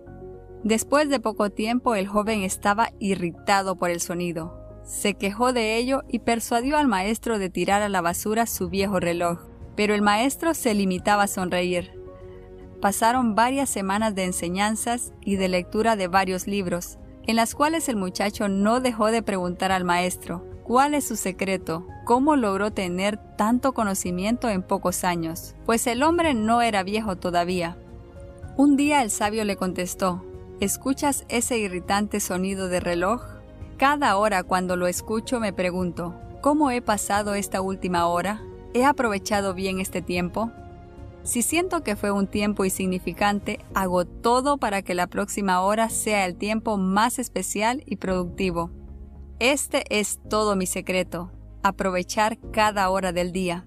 Después 0.65 1.09
de 1.09 1.21
poco 1.21 1.51
tiempo 1.51 1.95
el 1.95 2.09
joven 2.09 2.43
estaba 2.43 2.91
irritado 2.99 3.77
por 3.77 3.91
el 3.91 4.01
sonido. 4.01 4.63
Se 4.85 5.15
quejó 5.15 5.53
de 5.53 5.77
ello 5.77 6.03
y 6.09 6.21
persuadió 6.21 6.77
al 6.77 6.87
maestro 6.87 7.39
de 7.39 7.51
tirar 7.51 7.83
a 7.83 7.89
la 7.89 8.01
basura 8.01 8.47
su 8.47 8.69
viejo 8.69 8.99
reloj, 8.99 9.41
pero 9.77 9.95
el 9.95 10.03
maestro 10.03 10.55
se 10.55 10.75
limitaba 10.75 11.25
a 11.25 11.29
sonreír. 11.29 11.93
Pasaron 12.81 13.35
varias 13.35 13.69
semanas 13.69 14.15
de 14.15 14.25
enseñanzas 14.25 15.13
y 15.21 15.37
de 15.37 15.49
lectura 15.49 15.97
de 15.97 16.09
varios 16.09 16.47
libros, 16.47 16.99
en 17.27 17.37
las 17.37 17.55
cuales 17.55 17.89
el 17.89 17.97
muchacho 17.97 18.49
no 18.49 18.81
dejó 18.81 19.07
de 19.07 19.23
preguntar 19.23 19.73
al 19.73 19.85
maestro 19.85 20.45
cuál 20.65 20.95
es 20.95 21.07
su 21.07 21.17
secreto, 21.17 21.87
cómo 22.05 22.37
logró 22.37 22.73
tener 22.73 23.19
tanto 23.37 23.73
conocimiento 23.73 24.49
en 24.49 24.63
pocos 24.63 25.05
años, 25.05 25.55
pues 25.65 25.87
el 25.87 26.03
hombre 26.03 26.35
no 26.35 26.61
era 26.63 26.83
viejo 26.83 27.17
todavía. 27.17 27.77
Un 28.57 28.77
día 28.77 29.03
el 29.03 29.11
sabio 29.11 29.45
le 29.45 29.57
contestó, 29.57 30.25
¿escuchas 30.61 31.25
ese 31.29 31.59
irritante 31.59 32.21
sonido 32.21 32.69
de 32.69 32.81
reloj? 32.81 33.23
Cada 33.77 34.17
hora 34.17 34.43
cuando 34.43 34.77
lo 34.77 34.87
escucho 34.87 35.39
me 35.39 35.53
pregunto, 35.53 36.15
¿cómo 36.41 36.71
he 36.71 36.81
pasado 36.81 37.35
esta 37.35 37.61
última 37.61 38.07
hora? 38.07 38.41
¿He 38.73 38.85
aprovechado 38.85 39.55
bien 39.55 39.79
este 39.79 40.03
tiempo? 40.03 40.51
Si 41.27 41.43
siento 41.43 41.83
que 41.83 41.97
fue 41.97 42.13
un 42.13 42.29
tiempo 42.29 42.65
insignificante, 42.65 43.59
hago 43.75 44.05
todo 44.05 44.59
para 44.59 44.83
que 44.83 44.95
la 44.95 45.09
próxima 45.09 45.61
hora 45.61 45.91
sea 45.91 46.25
el 46.25 46.37
tiempo 46.37 46.77
más 46.77 47.19
especial 47.19 47.83
y 47.85 47.97
productivo. 47.97 48.71
Este 49.41 49.83
es 49.91 50.21
todo 50.31 50.55
mi 50.55 50.67
secreto, 50.67 51.33
aprovechar 51.65 52.39
cada 52.53 52.89
hora 52.91 53.13
del 53.13 53.33
día. 53.33 53.67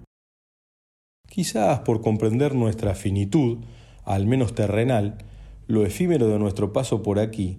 Quizás 1.28 1.80
por 1.80 2.00
comprender 2.00 2.54
nuestra 2.54 2.94
finitud, 2.94 3.58
al 4.04 4.26
menos 4.26 4.54
terrenal, 4.54 5.18
lo 5.66 5.84
efímero 5.84 6.28
de 6.28 6.38
nuestro 6.38 6.72
paso 6.72 7.02
por 7.02 7.18
aquí, 7.18 7.58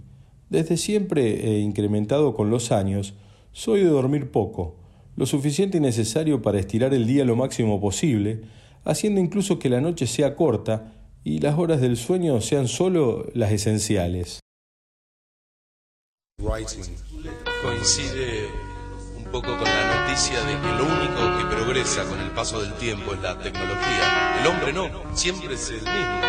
desde 0.49 0.77
siempre 0.77 1.45
e 1.45 1.59
incrementado 1.59 2.33
con 2.33 2.49
los 2.49 2.71
años, 2.71 3.13
soy 3.51 3.81
de 3.81 3.89
dormir 3.89 4.31
poco, 4.31 4.77
lo 5.15 5.27
suficiente 5.27 5.77
y 5.77 5.81
necesario 5.81 6.41
para 6.41 6.57
estirar 6.57 6.95
el 6.95 7.05
día 7.05 7.23
lo 7.23 7.35
máximo 7.35 7.79
posible, 7.79 8.41
haciendo 8.83 9.21
incluso 9.21 9.59
que 9.59 9.69
la 9.69 9.81
noche 9.81 10.07
sea 10.07 10.35
corta 10.35 10.93
y 11.23 11.39
las 11.39 11.57
horas 11.57 11.81
del 11.81 11.97
sueño 11.97 12.41
sean 12.41 12.67
solo 12.67 13.27
las 13.33 13.51
esenciales. 13.51 14.39
Writing 16.41 16.83
coincide 17.61 18.49
un 19.15 19.25
poco 19.25 19.55
con 19.57 19.63
la 19.63 20.01
noticia 20.01 20.39
de 20.43 20.59
que 20.59 20.67
lo 20.75 20.85
único 20.85 21.37
que 21.37 21.45
progresa 21.55 22.03
con 22.05 22.19
el 22.19 22.31
paso 22.31 22.61
del 22.61 22.73
tiempo 22.73 23.13
es 23.13 23.21
la 23.21 23.37
tecnología. 23.37 24.41
El 24.41 24.47
hombre 24.47 24.73
no, 24.73 24.89
siempre 25.15 25.53
es 25.53 25.69
el 25.69 25.75
mismo. 25.75 26.21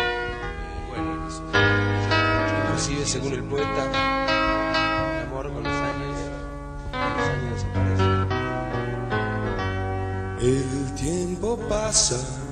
Bueno, 0.89 1.27
eso. 1.27 1.41
inclusive 2.65 3.05
según 3.05 3.33
el 3.33 3.43
poeta, 3.43 3.83
el 5.17 5.27
amor 5.27 5.51
con 5.51 5.63
los 5.63 5.73
años, 5.73 6.17
los 6.91 7.27
años 7.27 7.53
desaparecen. 7.55 8.13
El 10.41 10.95
tiempo 10.95 11.57
pasa, 11.67 12.42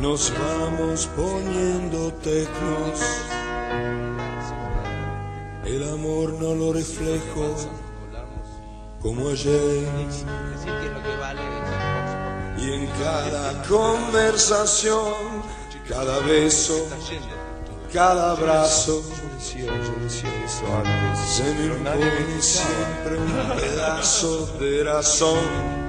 nos 0.00 0.32
vamos 0.38 1.08
poniendo 1.16 2.12
tecnos. 2.14 3.00
El 5.64 5.88
amor 5.88 6.34
no 6.34 6.54
lo 6.54 6.72
reflejo 6.72 7.54
como 9.00 9.28
ayer. 9.30 9.88
Y 12.58 12.72
en 12.72 12.86
cada 13.02 13.62
conversación, 13.64 15.14
cada 15.88 16.18
beso, 16.20 16.88
cada 17.92 18.32
abrazo, 18.32 19.02
se 19.38 19.58
me 21.54 21.66
impone 21.66 22.40
siempre 22.40 23.18
un 23.18 23.56
pedazo 23.56 24.46
de 24.58 24.84
razón. 24.84 25.86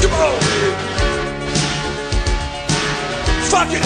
Come 0.00 0.14
on! 0.14 0.87
Fuck 3.48 3.72
it! 3.72 3.82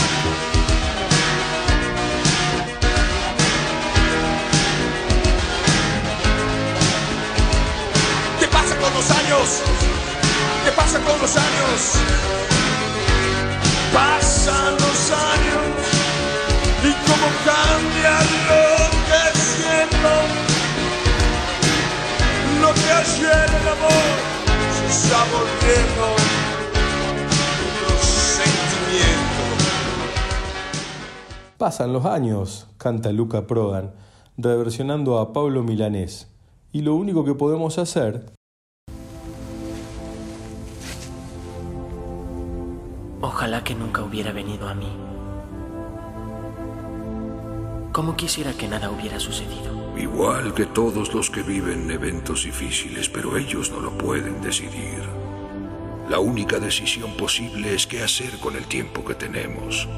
¿Qué 8.41 8.49
pasa 8.49 8.77
con 8.77 8.93
los 8.93 9.11
años? 9.11 9.63
¿Qué 10.65 10.73
pasa 10.73 10.99
con 10.99 11.21
los 11.21 11.37
años? 11.37 11.79
Pasan 13.95 14.75
los 14.75 15.11
años 15.33 15.93
y 16.83 16.93
cómo 17.07 17.29
cambia 17.47 18.19
lo 18.49 18.91
que 19.09 19.39
siento. 19.39 20.13
Lo 22.61 22.75
que 22.75 22.93
ayer 22.93 23.47
el 23.61 23.69
amor 23.69 24.13
se 24.77 24.87
está 24.93 25.25
volviendo 25.31 26.32
Pasan 31.63 31.93
los 31.93 32.07
años, 32.07 32.67
canta 32.77 33.13
Luca 33.13 33.47
Prodan, 33.47 33.93
reversionando 34.37 35.21
a 35.21 35.33
Pablo 35.33 35.63
Milanés, 35.63 36.27
y 36.73 36.83
lo 36.83 36.97
único 36.97 37.25
que 37.25 37.37
podemos 37.37 37.79
hacer 37.79 38.33
Ojalá 43.21 43.63
que 43.63 43.77
nunca 43.77 44.03
hubiera 44.03 44.33
venido 44.33 44.69
a 44.69 44.75
mí. 44.75 44.89
Como 47.93 48.17
quisiera 48.17 48.53
que 48.55 48.67
nada 48.67 48.91
hubiera 48.91 49.21
sucedido. 49.21 49.97
Igual 49.97 50.55
que 50.55 50.67
todos 50.67 51.15
los 51.15 51.31
que 51.31 51.43
viven 51.43 51.89
eventos 51.93 52.43
difíciles, 52.43 53.09
pero 53.09 53.37
ellos 53.37 53.71
no 53.71 53.79
lo 53.79 53.97
pueden 53.97 54.43
decidir. 54.43 54.99
La 56.11 56.19
única 56.19 56.59
decisión 56.59 57.17
posible 57.17 57.73
es 57.73 57.87
qué 57.87 58.03
hacer 58.03 58.41
con 58.41 58.57
el 58.57 58.67
tiempo 58.67 59.05
que 59.05 59.15
tenemos. 59.15 59.89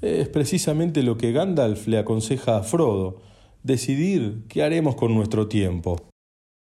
Es 0.00 0.28
precisamente 0.28 1.02
lo 1.02 1.16
que 1.16 1.32
Gandalf 1.32 1.86
le 1.86 1.98
aconseja 1.98 2.56
a 2.56 2.62
Frodo, 2.62 3.20
decidir 3.62 4.44
qué 4.48 4.62
haremos 4.62 4.94
con 4.94 5.14
nuestro 5.14 5.48
tiempo. 5.48 5.96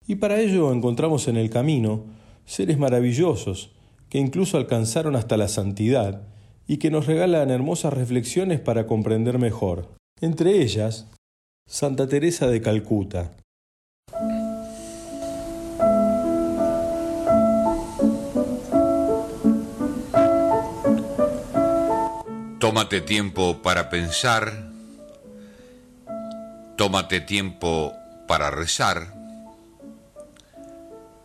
Y 0.07 0.17
para 0.17 0.41
ello 0.41 0.73
encontramos 0.73 1.29
en 1.29 1.37
el 1.37 1.51
camino 1.51 2.05
seres 2.45 2.79
maravillosos 2.79 3.73
que 4.09 4.19
incluso 4.19 4.57
alcanzaron 4.57 5.17
hasta 5.17 5.37
la 5.37 5.49
santidad 5.49 6.29
y 6.67 6.79
que 6.79 6.91
nos 6.91 7.07
regalan 7.07 7.51
hermosas 7.51 7.93
reflexiones 7.93 8.61
para 8.61 8.87
comprender 8.87 9.39
mejor. 9.39 9.95
Entre 10.21 10.63
ellas, 10.63 11.09
Santa 11.69 12.09
Teresa 12.09 12.47
de 12.47 12.61
Calcuta. 12.61 13.37
Tómate 22.59 23.03
tiempo 23.03 23.61
para 23.61 23.91
pensar, 23.91 24.71
tómate 26.79 27.21
tiempo 27.21 27.93
para 28.27 28.51
rezar, 28.51 29.13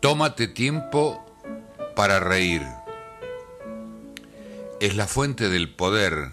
tómate 0.01 0.49
tiempo 0.49 1.25
para 1.95 2.19
reír. 2.19 2.67
Es 4.81 4.97
la 4.97 5.07
fuente 5.07 5.47
del 5.47 5.73
poder, 5.73 6.31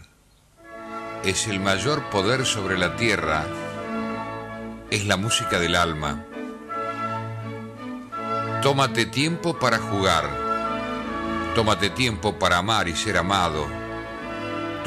es 1.22 1.46
el 1.46 1.61
mayor 1.61 2.11
poder 2.11 2.44
sobre 2.44 2.76
la 2.76 2.96
tierra, 2.96 3.44
es 4.90 5.06
la 5.06 5.16
música 5.16 5.61
del 5.61 5.76
alma. 5.76 6.26
Tómate 8.62 9.06
tiempo 9.06 9.61
para 9.61 9.78
jugar, 9.78 10.28
tómate 11.54 11.88
tiempo 11.90 12.37
para 12.37 12.58
amar 12.58 12.88
y 12.88 12.96
ser 12.96 13.16
amado. 13.16 13.77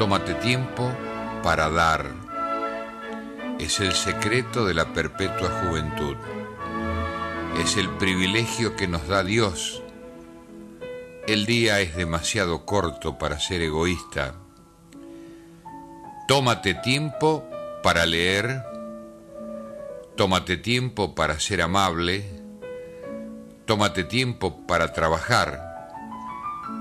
Tómate 0.02 0.34
tiempo 0.34 0.90
para 1.44 1.70
dar. 1.70 2.10
Es 3.60 3.78
el 3.78 3.92
secreto 3.92 4.66
de 4.66 4.74
la 4.74 4.92
perpetua 4.92 5.62
juventud. 5.62 6.16
Es 7.62 7.76
el 7.76 7.88
privilegio 7.88 8.74
que 8.74 8.88
nos 8.88 9.06
da 9.06 9.22
Dios. 9.22 9.80
El 11.28 11.46
día 11.46 11.78
es 11.78 11.94
demasiado 11.94 12.66
corto 12.66 13.16
para 13.16 13.38
ser 13.38 13.62
egoísta. 13.62 14.34
Tómate 16.26 16.74
tiempo 16.74 17.48
para 17.84 18.04
leer. 18.04 18.60
Tómate 20.16 20.56
tiempo 20.56 21.14
para 21.14 21.38
ser 21.38 21.62
amable. 21.62 22.24
Tómate 23.66 24.02
tiempo 24.02 24.66
para 24.66 24.92
trabajar. 24.92 25.62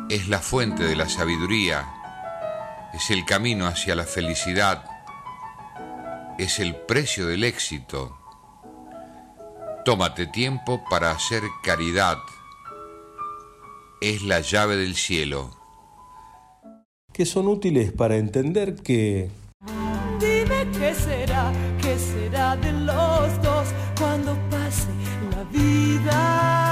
Es 0.09 0.27
la 0.27 0.39
fuente 0.39 0.85
de 0.85 0.95
la 0.95 1.07
sabiduría 1.07 2.00
es 2.93 3.09
el 3.09 3.25
camino 3.25 3.67
hacia 3.67 3.95
la 3.95 4.03
felicidad, 4.03 4.83
es 6.37 6.59
el 6.59 6.75
precio 6.75 7.27
del 7.27 7.43
éxito. 7.43 8.17
Tómate 9.85 10.27
tiempo 10.27 10.83
para 10.89 11.11
hacer 11.11 11.43
caridad, 11.63 12.17
es 14.01 14.21
la 14.23 14.39
llave 14.41 14.75
del 14.75 14.95
cielo. 14.95 15.57
que 17.13 17.25
son 17.25 17.47
útiles 17.47 17.91
para 17.91 18.15
entender 18.15 18.75
que 18.75 19.29
Dime 20.19 20.67
qué 20.71 20.93
será, 20.93 21.51
qué 21.81 21.97
será 21.97 22.55
de 22.55 22.71
los 22.71 23.41
dos 23.41 23.67
cuando 23.99 24.37
pase 24.49 24.87
la 25.31 25.43
vida. 25.51 26.70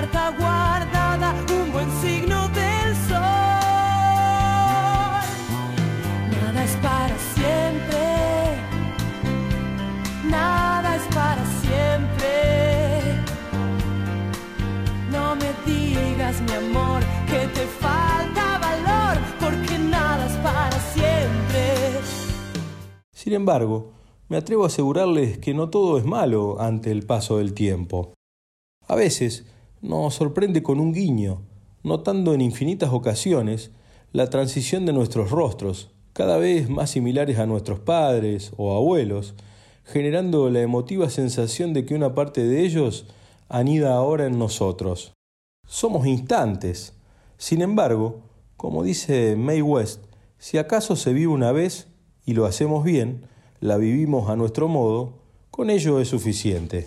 Carta 0.00 0.30
guardada, 0.38 1.34
un 1.52 1.72
buen 1.72 1.90
signo 2.00 2.48
del 2.48 2.96
sol. 3.06 3.20
Nada 6.40 6.64
es 6.64 6.76
para 6.76 7.16
siempre, 7.34 8.04
nada 10.30 10.96
es 10.96 11.02
para 11.14 11.44
siempre. 11.60 13.02
No 15.12 15.36
me 15.36 15.50
digas, 15.66 16.40
mi 16.42 16.52
amor, 16.52 17.02
que 17.26 17.46
te 17.48 17.66
falta 17.66 18.58
valor, 18.58 19.18
porque 19.38 19.78
nada 19.78 20.26
es 20.26 20.36
para 20.36 20.80
siempre. 20.94 22.00
Sin 23.12 23.34
embargo, 23.34 23.92
me 24.28 24.38
atrevo 24.38 24.64
a 24.64 24.68
asegurarles 24.68 25.36
que 25.36 25.52
no 25.52 25.68
todo 25.68 25.98
es 25.98 26.06
malo 26.06 26.58
ante 26.58 26.90
el 26.90 27.04
paso 27.04 27.36
del 27.36 27.52
tiempo. 27.52 28.14
A 28.88 28.94
veces 28.94 29.44
nos 29.82 30.14
sorprende 30.14 30.62
con 30.62 30.80
un 30.80 30.92
guiño, 30.92 31.42
notando 31.82 32.34
en 32.34 32.40
infinitas 32.40 32.90
ocasiones 32.92 33.70
la 34.12 34.28
transición 34.28 34.86
de 34.86 34.92
nuestros 34.92 35.30
rostros, 35.30 35.90
cada 36.12 36.36
vez 36.38 36.68
más 36.68 36.90
similares 36.90 37.38
a 37.38 37.46
nuestros 37.46 37.80
padres 37.80 38.52
o 38.56 38.76
abuelos, 38.76 39.34
generando 39.84 40.50
la 40.50 40.60
emotiva 40.60 41.08
sensación 41.08 41.72
de 41.72 41.84
que 41.84 41.94
una 41.94 42.14
parte 42.14 42.44
de 42.44 42.64
ellos 42.64 43.06
anida 43.48 43.94
ahora 43.94 44.26
en 44.26 44.38
nosotros. 44.38 45.12
Somos 45.66 46.06
instantes. 46.06 46.94
Sin 47.38 47.62
embargo, 47.62 48.20
como 48.56 48.82
dice 48.82 49.36
May 49.36 49.62
West, 49.62 50.04
si 50.38 50.58
acaso 50.58 50.96
se 50.96 51.12
vive 51.12 51.28
una 51.28 51.52
vez 51.52 51.88
y 52.26 52.34
lo 52.34 52.46
hacemos 52.46 52.84
bien, 52.84 53.26
la 53.60 53.76
vivimos 53.76 54.28
a 54.28 54.36
nuestro 54.36 54.68
modo, 54.68 55.14
con 55.50 55.70
ello 55.70 56.00
es 56.00 56.08
suficiente. 56.08 56.86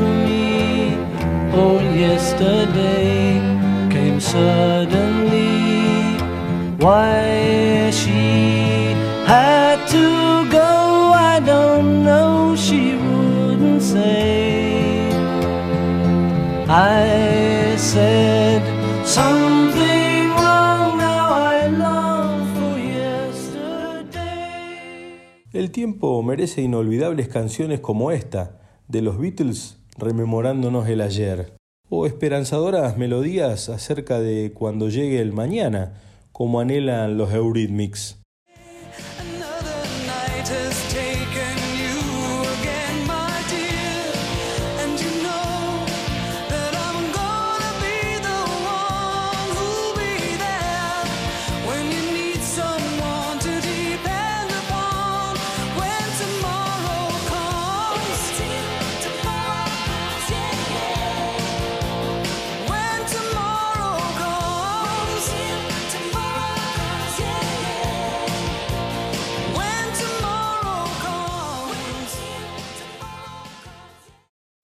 Oh, 1.63 1.79
yesterday 1.79 3.39
came 3.91 4.19
suddenly. 4.19 6.17
Why 6.79 7.91
she 7.91 8.95
had 9.27 9.77
to 9.89 10.49
go, 10.49 11.13
I 11.13 11.39
don't 11.39 12.03
know. 12.03 12.55
She 12.55 12.95
wouldn't 12.95 13.83
say. 13.83 15.11
I 16.67 17.75
said 17.77 18.63
something 19.05 20.29
wrong. 20.31 20.97
Now 20.97 21.29
I 21.31 21.67
long 21.67 22.55
for 22.55 22.79
yesterday. 22.79 24.09
El 25.53 25.69
tiempo 25.69 26.23
merece 26.23 26.63
inolvidables 26.63 27.27
canciones 27.27 27.81
como 27.81 28.09
esta, 28.09 28.57
de 28.87 29.03
los 29.03 29.19
Beatles 29.19 29.80
rememorándonos 29.97 30.87
el 30.87 31.01
ayer, 31.01 31.53
o 31.89 32.05
esperanzadoras 32.05 32.97
melodías 32.97 33.69
acerca 33.69 34.19
de 34.19 34.51
cuando 34.53 34.89
llegue 34.89 35.19
el 35.19 35.33
mañana, 35.33 35.93
como 36.31 36.59
anhelan 36.59 37.17
los 37.17 37.33
Eurythmics. 37.33 38.20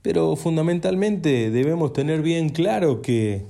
Pero 0.07 0.37
fundamentalmente 0.37 1.51
debemos 1.51 1.91
tener 1.91 2.21
bien 2.21 2.47
claro 2.47 3.01
que 3.01 3.43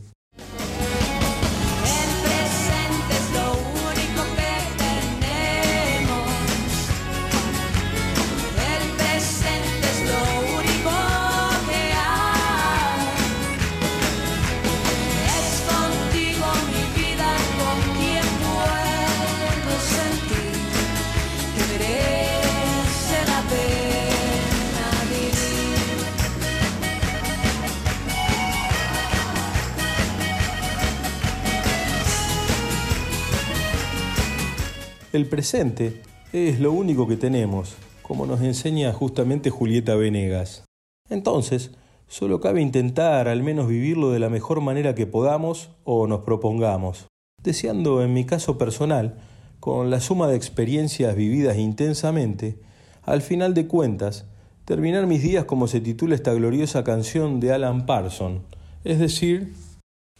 presente 35.49 36.01
es 36.33 36.59
lo 36.59 36.73
único 36.73 37.07
que 37.07 37.15
tenemos, 37.15 37.77
como 38.01 38.25
nos 38.25 38.41
enseña 38.41 38.91
justamente 38.91 39.49
Julieta 39.49 39.95
Venegas. 39.95 40.65
Entonces, 41.09 41.71
solo 42.05 42.41
cabe 42.41 42.61
intentar 42.61 43.29
al 43.29 43.43
menos 43.43 43.69
vivirlo 43.69 44.11
de 44.11 44.19
la 44.19 44.27
mejor 44.29 44.59
manera 44.59 44.93
que 44.93 45.07
podamos 45.07 45.69
o 45.85 46.05
nos 46.05 46.25
propongamos, 46.25 47.07
deseando 47.41 48.03
en 48.03 48.13
mi 48.13 48.25
caso 48.25 48.57
personal, 48.57 49.21
con 49.61 49.89
la 49.89 50.01
suma 50.01 50.27
de 50.27 50.35
experiencias 50.35 51.15
vividas 51.15 51.55
intensamente, 51.55 52.59
al 53.03 53.21
final 53.21 53.53
de 53.53 53.67
cuentas, 53.67 54.25
terminar 54.65 55.07
mis 55.07 55.23
días 55.23 55.45
como 55.45 55.69
se 55.69 55.79
titula 55.79 56.15
esta 56.15 56.33
gloriosa 56.33 56.83
canción 56.83 57.39
de 57.39 57.53
Alan 57.53 57.85
Parson, 57.85 58.41
es 58.83 58.99
decir, 58.99 59.53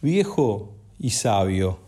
viejo 0.00 0.72
y 0.98 1.10
sabio. 1.10 1.87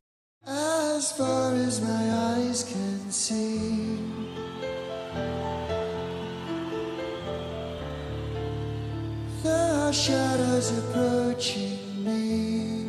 Shadows 9.93 10.79
approaching 10.79 11.79
me. 12.05 12.87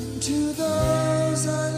And 0.00 0.22
to 0.22 0.52
those 0.52 1.46
I 1.46 1.75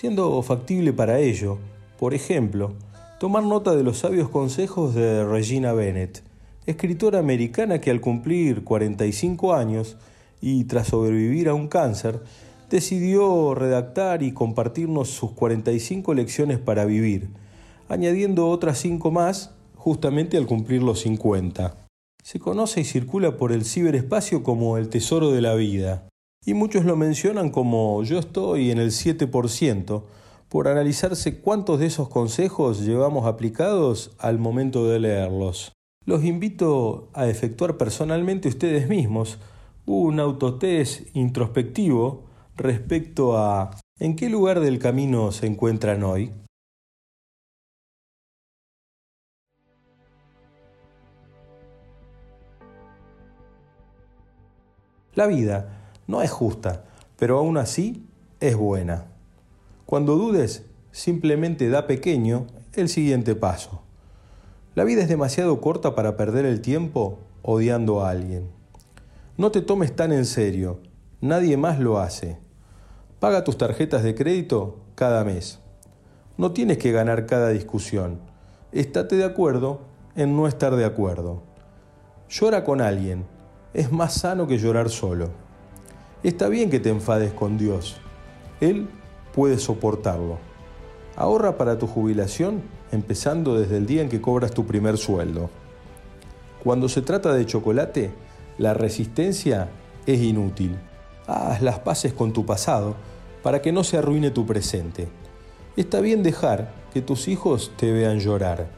siendo 0.00 0.40
factible 0.42 0.94
para 0.94 1.18
ello, 1.18 1.58
por 1.98 2.14
ejemplo, 2.14 2.72
tomar 3.18 3.42
nota 3.42 3.76
de 3.76 3.82
los 3.82 3.98
sabios 3.98 4.30
consejos 4.30 4.94
de 4.94 5.26
Regina 5.26 5.74
Bennett, 5.74 6.22
escritora 6.64 7.18
americana 7.18 7.82
que 7.82 7.90
al 7.90 8.00
cumplir 8.00 8.64
45 8.64 9.52
años 9.52 9.98
y 10.40 10.64
tras 10.64 10.86
sobrevivir 10.86 11.50
a 11.50 11.54
un 11.54 11.68
cáncer, 11.68 12.22
decidió 12.70 13.54
redactar 13.54 14.22
y 14.22 14.32
compartirnos 14.32 15.10
sus 15.10 15.32
45 15.32 16.14
lecciones 16.14 16.58
para 16.58 16.86
vivir, 16.86 17.28
añadiendo 17.90 18.48
otras 18.48 18.78
5 18.78 19.10
más 19.10 19.50
justamente 19.74 20.38
al 20.38 20.46
cumplir 20.46 20.82
los 20.82 21.00
50. 21.00 21.76
Se 22.24 22.38
conoce 22.38 22.80
y 22.80 22.84
circula 22.84 23.36
por 23.36 23.52
el 23.52 23.66
ciberespacio 23.66 24.42
como 24.44 24.78
el 24.78 24.88
tesoro 24.88 25.30
de 25.30 25.42
la 25.42 25.54
vida, 25.56 26.08
y 26.44 26.54
muchos 26.54 26.84
lo 26.84 26.96
mencionan 26.96 27.50
como 27.50 28.02
yo 28.02 28.18
estoy 28.18 28.70
en 28.70 28.78
el 28.78 28.90
7%, 28.90 30.02
por 30.48 30.68
analizarse 30.68 31.40
cuántos 31.40 31.78
de 31.78 31.86
esos 31.86 32.08
consejos 32.08 32.84
llevamos 32.84 33.26
aplicados 33.26 34.12
al 34.18 34.38
momento 34.38 34.88
de 34.88 34.98
leerlos. 34.98 35.72
Los 36.06 36.24
invito 36.24 37.08
a 37.12 37.28
efectuar 37.28 37.76
personalmente 37.76 38.48
ustedes 38.48 38.88
mismos 38.88 39.38
un 39.86 40.18
autotest 40.18 41.14
introspectivo 41.14 42.24
respecto 42.56 43.36
a 43.36 43.70
en 43.98 44.16
qué 44.16 44.28
lugar 44.28 44.60
del 44.60 44.78
camino 44.78 45.30
se 45.30 45.46
encuentran 45.46 46.02
hoy. 46.02 46.32
La 55.14 55.26
vida 55.26 55.79
no 56.10 56.22
es 56.22 56.30
justa, 56.32 56.82
pero 57.16 57.38
aún 57.38 57.56
así 57.56 58.04
es 58.40 58.56
buena. 58.56 59.06
Cuando 59.86 60.16
dudes, 60.16 60.64
simplemente 60.90 61.68
da 61.68 61.86
pequeño 61.86 62.48
el 62.72 62.88
siguiente 62.88 63.36
paso. 63.36 63.82
La 64.74 64.82
vida 64.82 65.02
es 65.02 65.08
demasiado 65.08 65.60
corta 65.60 65.94
para 65.94 66.16
perder 66.16 66.46
el 66.46 66.62
tiempo 66.62 67.20
odiando 67.42 68.00
a 68.00 68.10
alguien. 68.10 68.50
No 69.36 69.52
te 69.52 69.62
tomes 69.62 69.94
tan 69.94 70.10
en 70.10 70.24
serio, 70.24 70.80
nadie 71.20 71.56
más 71.56 71.78
lo 71.78 72.00
hace. 72.00 72.38
Paga 73.20 73.44
tus 73.44 73.56
tarjetas 73.56 74.02
de 74.02 74.16
crédito 74.16 74.80
cada 74.96 75.22
mes. 75.22 75.60
No 76.36 76.50
tienes 76.50 76.78
que 76.78 76.90
ganar 76.90 77.26
cada 77.26 77.50
discusión. 77.50 78.18
Estate 78.72 79.14
de 79.14 79.24
acuerdo 79.24 79.82
en 80.16 80.34
no 80.34 80.48
estar 80.48 80.74
de 80.74 80.84
acuerdo. 80.84 81.44
Llora 82.28 82.64
con 82.64 82.80
alguien. 82.80 83.26
Es 83.74 83.92
más 83.92 84.14
sano 84.14 84.48
que 84.48 84.58
llorar 84.58 84.90
solo. 84.90 85.49
Está 86.22 86.48
bien 86.48 86.68
que 86.68 86.80
te 86.80 86.90
enfades 86.90 87.32
con 87.32 87.56
Dios. 87.56 87.96
Él 88.60 88.88
puede 89.32 89.58
soportarlo. 89.58 90.36
Ahorra 91.16 91.56
para 91.56 91.78
tu 91.78 91.86
jubilación 91.86 92.62
empezando 92.92 93.58
desde 93.58 93.78
el 93.78 93.86
día 93.86 94.02
en 94.02 94.10
que 94.10 94.20
cobras 94.20 94.50
tu 94.50 94.66
primer 94.66 94.98
sueldo. 94.98 95.48
Cuando 96.62 96.90
se 96.90 97.00
trata 97.00 97.32
de 97.32 97.46
chocolate, 97.46 98.10
la 98.58 98.74
resistencia 98.74 99.70
es 100.04 100.20
inútil. 100.20 100.76
Haz 101.26 101.62
las 101.62 101.78
paces 101.78 102.12
con 102.12 102.34
tu 102.34 102.44
pasado 102.44 102.96
para 103.42 103.62
que 103.62 103.72
no 103.72 103.82
se 103.82 103.96
arruine 103.96 104.30
tu 104.30 104.44
presente. 104.44 105.08
Está 105.78 106.00
bien 106.00 106.22
dejar 106.22 106.70
que 106.92 107.00
tus 107.00 107.28
hijos 107.28 107.72
te 107.78 107.92
vean 107.92 108.18
llorar. 108.18 108.68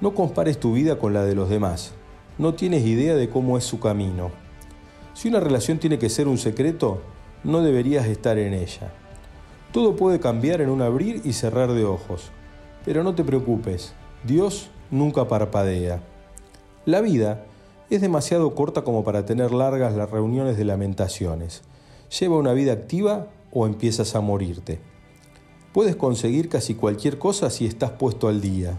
No 0.00 0.14
compares 0.14 0.58
tu 0.58 0.72
vida 0.72 0.98
con 0.98 1.14
la 1.14 1.22
de 1.22 1.36
los 1.36 1.48
demás. 1.48 1.92
No 2.38 2.54
tienes 2.54 2.84
idea 2.84 3.14
de 3.14 3.30
cómo 3.30 3.56
es 3.56 3.62
su 3.62 3.78
camino. 3.78 4.45
Si 5.16 5.28
una 5.28 5.40
relación 5.40 5.78
tiene 5.78 5.98
que 5.98 6.10
ser 6.10 6.28
un 6.28 6.36
secreto, 6.36 7.00
no 7.42 7.62
deberías 7.62 8.06
estar 8.06 8.36
en 8.36 8.52
ella. 8.52 8.92
Todo 9.72 9.96
puede 9.96 10.20
cambiar 10.20 10.60
en 10.60 10.68
un 10.68 10.82
abrir 10.82 11.22
y 11.24 11.32
cerrar 11.32 11.72
de 11.72 11.86
ojos. 11.86 12.30
Pero 12.84 13.02
no 13.02 13.14
te 13.14 13.24
preocupes, 13.24 13.94
Dios 14.26 14.68
nunca 14.90 15.26
parpadea. 15.26 16.02
La 16.84 17.00
vida 17.00 17.46
es 17.88 18.02
demasiado 18.02 18.54
corta 18.54 18.84
como 18.84 19.04
para 19.04 19.24
tener 19.24 19.52
largas 19.52 19.96
las 19.96 20.10
reuniones 20.10 20.58
de 20.58 20.66
lamentaciones. 20.66 21.62
Lleva 22.20 22.36
una 22.36 22.52
vida 22.52 22.74
activa 22.74 23.28
o 23.52 23.64
empiezas 23.64 24.14
a 24.16 24.20
morirte. 24.20 24.80
Puedes 25.72 25.96
conseguir 25.96 26.50
casi 26.50 26.74
cualquier 26.74 27.18
cosa 27.18 27.48
si 27.48 27.64
estás 27.64 27.92
puesto 27.92 28.28
al 28.28 28.42
día. 28.42 28.78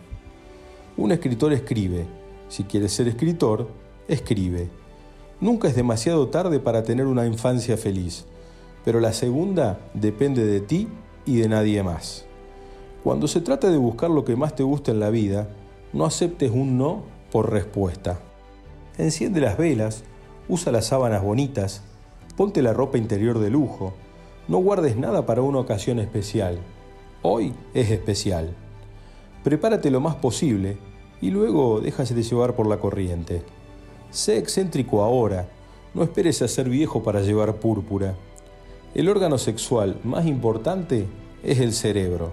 Un 0.97 1.11
escritor 1.11 1.51
escribe. 1.51 2.05
Si 2.47 2.63
quieres 2.63 2.91
ser 2.91 3.07
escritor, 3.07 3.69
escribe. 4.07 4.69
Nunca 5.39 5.67
es 5.67 5.75
demasiado 5.75 6.29
tarde 6.29 6.59
para 6.59 6.83
tener 6.83 7.05
una 7.05 7.27
infancia 7.27 7.77
feliz, 7.77 8.25
pero 8.83 8.99
la 8.99 9.13
segunda 9.13 9.79
depende 9.93 10.43
de 10.43 10.61
ti 10.61 10.87
y 11.27 11.35
de 11.35 11.47
nadie 11.47 11.83
más. 11.83 12.25
Cuando 13.03 13.27
se 13.27 13.41
trata 13.41 13.69
de 13.69 13.77
buscar 13.77 14.09
lo 14.09 14.25
que 14.25 14.35
más 14.35 14.55
te 14.55 14.63
gusta 14.63 14.91
en 14.91 14.99
la 14.99 15.11
vida, 15.11 15.47
no 15.93 16.05
aceptes 16.05 16.49
un 16.51 16.79
no 16.79 17.03
por 17.31 17.51
respuesta. 17.51 18.19
Enciende 18.97 19.39
las 19.39 19.59
velas, 19.59 20.03
usa 20.49 20.71
las 20.71 20.87
sábanas 20.87 21.21
bonitas, 21.23 21.83
ponte 22.35 22.63
la 22.63 22.73
ropa 22.73 22.97
interior 22.97 23.37
de 23.37 23.51
lujo, 23.51 23.93
no 24.47 24.57
guardes 24.57 24.97
nada 24.97 25.27
para 25.27 25.43
una 25.43 25.59
ocasión 25.59 25.99
especial. 25.99 26.57
Hoy 27.21 27.53
es 27.75 27.91
especial. 27.91 28.55
Prepárate 29.43 29.91
lo 29.91 30.01
más 30.01 30.15
posible 30.15 30.77
y 31.21 31.29
luego 31.29 31.79
déjase 31.79 32.15
de 32.15 32.23
llevar 32.23 32.55
por 32.55 32.65
la 32.65 32.79
corriente. 32.79 33.43
Sé 34.17 34.39
excéntrico 34.39 35.03
ahora, 35.03 35.47
no 35.93 36.01
esperes 36.01 36.41
a 36.41 36.47
ser 36.47 36.67
viejo 36.67 37.03
para 37.03 37.21
llevar 37.21 37.57
púrpura. 37.57 38.15
El 38.95 39.09
órgano 39.09 39.37
sexual 39.37 39.99
más 40.03 40.25
importante 40.25 41.05
es 41.43 41.59
el 41.59 41.71
cerebro. 41.71 42.31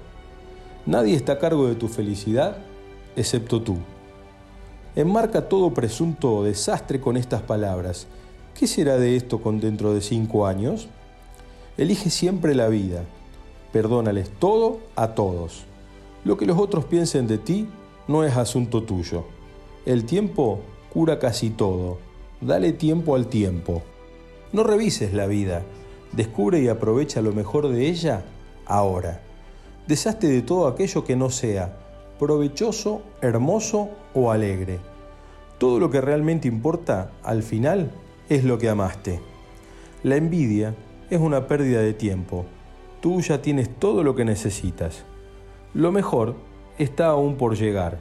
Nadie 0.87 1.15
está 1.15 1.33
a 1.33 1.39
cargo 1.39 1.67
de 1.67 1.75
tu 1.75 1.89
felicidad 1.89 2.57
excepto 3.17 3.61
tú. 3.61 3.77
enmarca 4.97 5.47
todo 5.47 5.75
presunto 5.75 6.43
desastre 6.43 7.03
con 7.03 7.19
estas 7.19 7.43
palabras. 7.43 8.07
¿Qué 8.59 8.67
será 8.67 8.97
de 8.97 9.17
esto 9.17 9.43
con 9.43 9.61
dentro 9.61 9.93
de 9.93 10.01
cinco 10.01 10.47
años? 10.47 10.89
Elige 11.77 12.09
siempre 12.09 12.55
la 12.55 12.69
vida. 12.69 13.05
Perdónales 13.75 14.31
todo 14.39 14.81
a 14.97 15.09
todos. 15.09 15.67
Lo 16.25 16.39
que 16.39 16.47
los 16.47 16.59
otros 16.59 16.87
piensen 16.87 17.27
de 17.27 17.37
ti 17.37 17.69
no 18.09 18.25
es 18.25 18.39
asunto 18.39 18.85
tuyo. 18.85 19.27
El 19.85 20.07
tiempo 20.07 20.61
cura 20.95 21.19
casi 21.19 21.51
todo. 21.51 21.99
Dale 22.41 22.73
tiempo 22.73 23.17
al 23.17 23.27
tiempo. 23.27 23.83
No 24.53 24.63
revises 24.63 25.13
la 25.13 25.27
vida. 25.27 25.63
Descubre 26.13 26.61
y 26.61 26.69
aprovecha 26.69 27.21
lo 27.21 27.33
mejor 27.33 27.69
de 27.69 27.89
ella 27.89 28.25
ahora. 28.65 29.21
Deshazte 29.89 30.29
de 30.29 30.41
todo 30.41 30.69
aquello 30.69 31.05
que 31.05 31.17
no 31.17 31.31
sea 31.31 31.77
provechoso, 32.21 33.03
hermoso 33.21 33.91
o 34.15 34.31
alegre. 34.31 34.79
Todo 35.59 35.81
lo 35.81 35.91
que 35.91 36.01
realmente 36.01 36.47
importa, 36.47 37.11
al 37.25 37.43
final, 37.43 37.91
es 38.29 38.45
lo 38.45 38.59
que 38.59 38.69
amaste. 38.69 39.21
La 40.05 40.15
envidia 40.15 40.77
es 41.11 41.19
una 41.19 41.49
pérdida 41.49 41.81
de 41.81 41.93
tiempo. 41.93 42.47
Tú 43.01 43.21
ya 43.21 43.43
tienes 43.43 43.69
todo 43.81 44.05
lo 44.05 44.15
que 44.15 44.25
necesitas. 44.25 45.05
Lo 45.75 45.91
mejor 45.91 46.37
está 46.79 47.07
aún 47.07 47.37
por 47.37 47.57
llegar. 47.57 47.99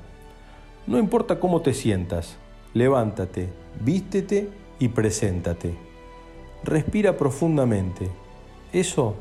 No 0.86 1.00
importa 1.00 1.40
cómo 1.40 1.62
te 1.62 1.74
sientas, 1.74 2.38
levántate, 2.74 3.50
vístete 3.82 4.50
y 4.80 4.90
preséntate. 4.90 5.76
Respira 6.64 7.18
profundamente. 7.18 8.10
Eso 8.72 9.16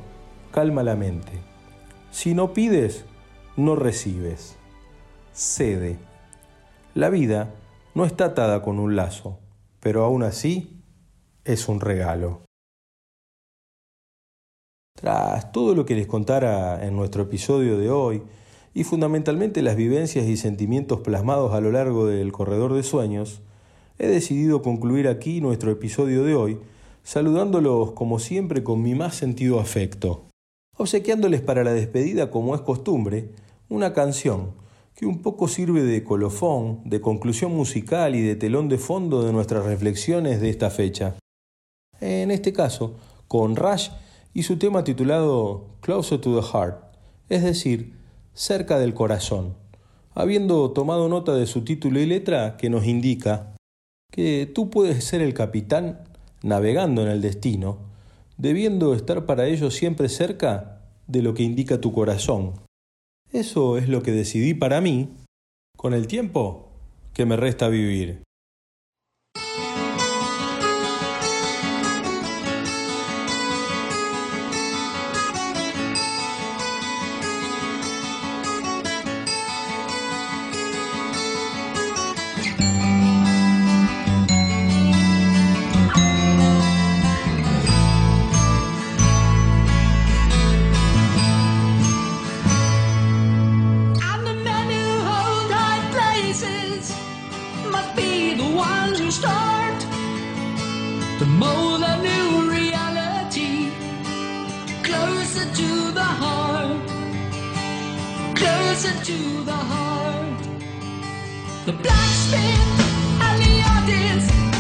calma 0.51 0.83
la 0.83 0.97
mente. 0.97 1.33
Si 2.11 2.35
no 2.35 2.53
pides, 2.53 3.05
no 3.57 3.77
recibes. 3.77 4.57
Cede. 5.33 5.99
La 6.95 7.11
vida 7.11 7.55
no 7.95 8.05
está 8.05 8.27
atada 8.27 8.63
con 8.63 8.79
un 8.79 8.97
lazo, 8.97 9.39
pero 9.81 10.05
aún 10.05 10.23
así 10.23 10.83
es 11.45 11.69
un 11.69 11.81
regalo. 11.81 12.43
Tras 14.95 15.51
todo 15.53 15.75
lo 15.75 15.85
que 15.85 15.95
les 15.95 16.07
contara 16.07 16.87
en 16.87 16.95
nuestro 16.95 17.25
episodio 17.25 17.79
de 17.79 17.91
hoy, 17.91 18.23
y 18.75 18.85
fundamentalmente 18.85 19.63
las 19.63 19.77
vivencias 19.77 20.27
y 20.27 20.37
sentimientos 20.37 21.01
plasmados 21.01 21.53
a 21.55 21.61
lo 21.61 21.73
largo 21.73 22.07
del 22.07 22.33
corredor 22.33 22.75
de 22.75 22.83
sueños, 22.83 23.43
he 23.99 24.07
decidido 24.07 24.63
concluir 24.63 25.09
aquí 25.09 25.41
nuestro 25.41 25.71
episodio 25.71 26.25
de 26.25 26.35
hoy, 26.35 26.59
saludándolos 27.03 27.93
como 27.93 28.19
siempre 28.19 28.63
con 28.63 28.83
mi 28.83 28.95
más 28.95 29.15
sentido 29.15 29.61
afecto, 29.61 30.25
obsequiándoles 30.77 31.43
para 31.43 31.65
la 31.65 31.73
despedida, 31.73 32.31
como 32.31 32.55
es 32.55 32.63
costumbre, 32.63 33.31
una 33.69 33.93
canción 33.93 34.53
que 34.95 35.07
un 35.07 35.23
poco 35.23 35.49
sirve 35.49 35.83
de 35.83 36.05
colofón, 36.05 36.81
de 36.85 37.01
conclusión 37.01 37.55
musical 37.55 38.15
y 38.15 38.23
de 38.23 38.37
telón 38.37 38.69
de 38.69 38.79
fondo 38.79 39.23
de 39.23 39.33
nuestras 39.33 39.65
reflexiones 39.65 40.41
de 40.41 40.51
esta 40.51 40.71
fecha. 40.71 41.17
En 42.01 42.31
este 42.31 42.53
caso, 42.53 42.97
con 43.29 43.57
Rush 43.57 43.89
y 44.35 44.43
su 44.43 44.59
tema 44.59 44.85
titulado 44.85 45.67
Closer 45.81 46.21
to 46.21 46.41
the 46.41 46.47
Heart, 46.47 46.77
es 47.29 47.43
decir, 47.43 48.02
cerca 48.35 48.79
del 48.79 48.95
corazón, 48.95 49.55
habiendo 50.15 50.71
tomado 50.73 51.09
nota 51.09 51.35
de 51.35 51.47
su 51.47 51.63
título 51.65 52.01
y 52.01 52.07
letra 52.07 52.57
que 52.57 52.71
nos 52.71 52.87
indica 52.87 53.55
que 54.11 54.51
tú 54.53 54.71
puedes 54.71 55.05
ser 55.05 55.23
el 55.23 55.35
capitán 55.35 56.05
navegando 56.43 57.03
en 57.03 57.09
el 57.09 57.21
destino, 57.21 57.79
debiendo 58.37 58.95
estar 58.95 59.27
para 59.27 59.47
ello 59.47 59.71
siempre 59.71 60.09
cerca 60.09 60.83
de 61.07 61.23
lo 61.23 61.35
que 61.35 61.43
indica 61.43 61.81
tu 61.81 61.93
corazón. 61.93 62.55
Eso 63.33 63.79
es 63.79 63.89
lo 63.89 64.03
que 64.03 64.13
decidí 64.13 64.55
para 64.55 64.81
mí 64.81 65.09
con 65.77 65.95
el 65.95 66.07
tiempo 66.07 66.69
que 67.15 67.25
me 67.27 67.37
resta 67.37 67.69
vivir. 67.69 68.23
to 109.05 109.43
the 109.45 109.53
heart. 109.53 110.39
The 111.67 111.73
blacksmith 111.73 113.21
and 113.21 113.43
the 113.43 113.63
audience. 113.75 114.52